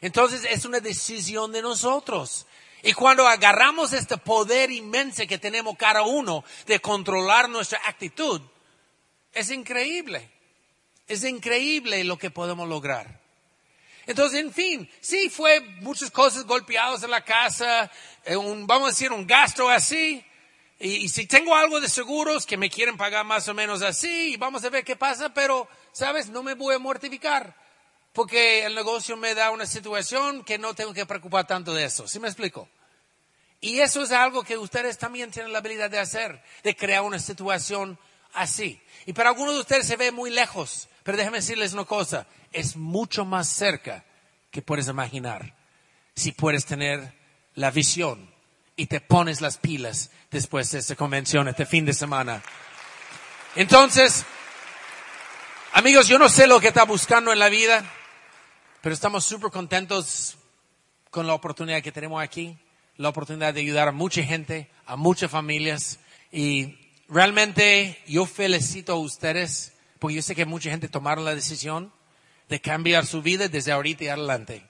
Entonces 0.00 0.44
es 0.48 0.64
una 0.64 0.80
decisión 0.80 1.52
de 1.52 1.62
nosotros. 1.62 2.46
Y 2.82 2.92
cuando 2.92 3.26
agarramos 3.26 3.92
este 3.92 4.18
poder 4.18 4.70
inmenso 4.70 5.26
que 5.26 5.38
tenemos 5.38 5.76
cada 5.76 6.02
uno 6.02 6.44
de 6.66 6.80
controlar 6.80 7.48
nuestra 7.48 7.80
actitud, 7.86 8.42
es 9.32 9.50
increíble. 9.50 10.30
Es 11.08 11.24
increíble 11.24 12.04
lo 12.04 12.18
que 12.18 12.30
podemos 12.30 12.68
lograr. 12.68 13.25
Entonces, 14.06 14.40
en 14.40 14.52
fin, 14.52 14.90
sí 15.00 15.28
fue 15.28 15.60
muchas 15.80 16.10
cosas 16.10 16.44
golpeadas 16.44 17.02
en 17.02 17.10
la 17.10 17.24
casa, 17.24 17.90
eh, 18.24 18.36
un, 18.36 18.66
vamos 18.66 18.88
a 18.88 18.90
decir, 18.92 19.12
un 19.12 19.26
gasto 19.26 19.68
así. 19.68 20.24
Y, 20.78 20.88
y, 20.96 21.08
si 21.08 21.26
tengo 21.26 21.56
algo 21.56 21.80
de 21.80 21.88
seguros 21.88 22.46
que 22.46 22.56
me 22.56 22.70
quieren 22.70 22.96
pagar 22.96 23.24
más 23.24 23.48
o 23.48 23.54
menos 23.54 23.82
así, 23.82 24.34
y 24.34 24.36
vamos 24.36 24.62
a 24.64 24.70
ver 24.70 24.84
qué 24.84 24.94
pasa, 24.94 25.32
pero, 25.32 25.68
¿sabes? 25.92 26.28
No 26.28 26.42
me 26.42 26.54
voy 26.54 26.74
a 26.74 26.78
mortificar. 26.78 27.56
Porque 28.12 28.64
el 28.64 28.74
negocio 28.74 29.14
me 29.18 29.34
da 29.34 29.50
una 29.50 29.66
situación 29.66 30.42
que 30.42 30.56
no 30.56 30.74
tengo 30.74 30.94
que 30.94 31.04
preocupar 31.04 31.46
tanto 31.46 31.74
de 31.74 31.84
eso. 31.84 32.08
¿Sí 32.08 32.18
me 32.18 32.28
explico? 32.28 32.66
Y 33.60 33.80
eso 33.80 34.02
es 34.02 34.10
algo 34.12 34.42
que 34.42 34.56
ustedes 34.56 34.96
también 34.96 35.30
tienen 35.30 35.52
la 35.52 35.58
habilidad 35.58 35.90
de 35.90 35.98
hacer, 35.98 36.42
de 36.62 36.74
crear 36.74 37.02
una 37.02 37.18
situación 37.18 37.98
así. 38.32 38.80
Y 39.04 39.12
para 39.12 39.30
algunos 39.30 39.54
de 39.54 39.60
ustedes 39.60 39.86
se 39.86 39.96
ve 39.96 40.12
muy 40.12 40.30
lejos, 40.30 40.88
pero 41.06 41.18
déjenme 41.18 41.38
decirles 41.38 41.72
una 41.72 41.84
cosa, 41.84 42.26
es 42.52 42.74
mucho 42.74 43.24
más 43.24 43.46
cerca 43.46 44.04
que 44.50 44.60
puedes 44.60 44.88
imaginar 44.88 45.54
si 46.16 46.32
puedes 46.32 46.66
tener 46.66 47.14
la 47.54 47.70
visión 47.70 48.28
y 48.74 48.86
te 48.86 49.00
pones 49.00 49.40
las 49.40 49.56
pilas 49.56 50.10
después 50.32 50.68
de 50.72 50.80
esta 50.80 50.96
convención 50.96 51.46
este 51.46 51.64
fin 51.64 51.84
de 51.84 51.94
semana. 51.94 52.42
Entonces, 53.54 54.24
amigos, 55.74 56.08
yo 56.08 56.18
no 56.18 56.28
sé 56.28 56.48
lo 56.48 56.58
que 56.58 56.68
está 56.68 56.82
buscando 56.82 57.32
en 57.32 57.38
la 57.38 57.50
vida, 57.50 57.88
pero 58.80 58.92
estamos 58.92 59.24
súper 59.24 59.52
contentos 59.52 60.36
con 61.12 61.28
la 61.28 61.34
oportunidad 61.34 61.84
que 61.84 61.92
tenemos 61.92 62.20
aquí, 62.20 62.58
la 62.96 63.10
oportunidad 63.10 63.54
de 63.54 63.60
ayudar 63.60 63.86
a 63.86 63.92
mucha 63.92 64.24
gente, 64.24 64.72
a 64.86 64.96
muchas 64.96 65.30
familias 65.30 66.00
y 66.32 66.76
realmente 67.08 67.96
yo 68.08 68.26
felicito 68.26 68.94
a 68.94 68.96
ustedes 68.96 69.75
porque 69.98 70.16
yo 70.16 70.22
sé 70.22 70.34
que 70.34 70.46
mucha 70.46 70.70
gente 70.70 70.88
tomaron 70.88 71.24
la 71.24 71.34
decisión 71.34 71.92
de 72.48 72.60
cambiar 72.60 73.06
su 73.06 73.22
vida 73.22 73.48
desde 73.48 73.72
ahorita 73.72 74.04
y 74.04 74.08
adelante. 74.08 74.66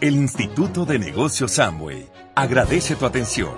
El 0.00 0.14
Instituto 0.14 0.86
de 0.86 0.98
Negocios 0.98 1.52
Samway 1.52 2.08
agradece 2.34 2.96
tu 2.96 3.04
atención. 3.04 3.54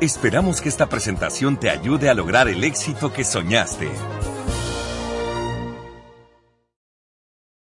Esperamos 0.00 0.60
que 0.60 0.68
esta 0.68 0.88
presentación 0.88 1.58
te 1.58 1.70
ayude 1.70 2.08
a 2.08 2.14
lograr 2.14 2.48
el 2.48 2.62
éxito 2.62 3.12
que 3.12 3.24
soñaste. 3.24 3.88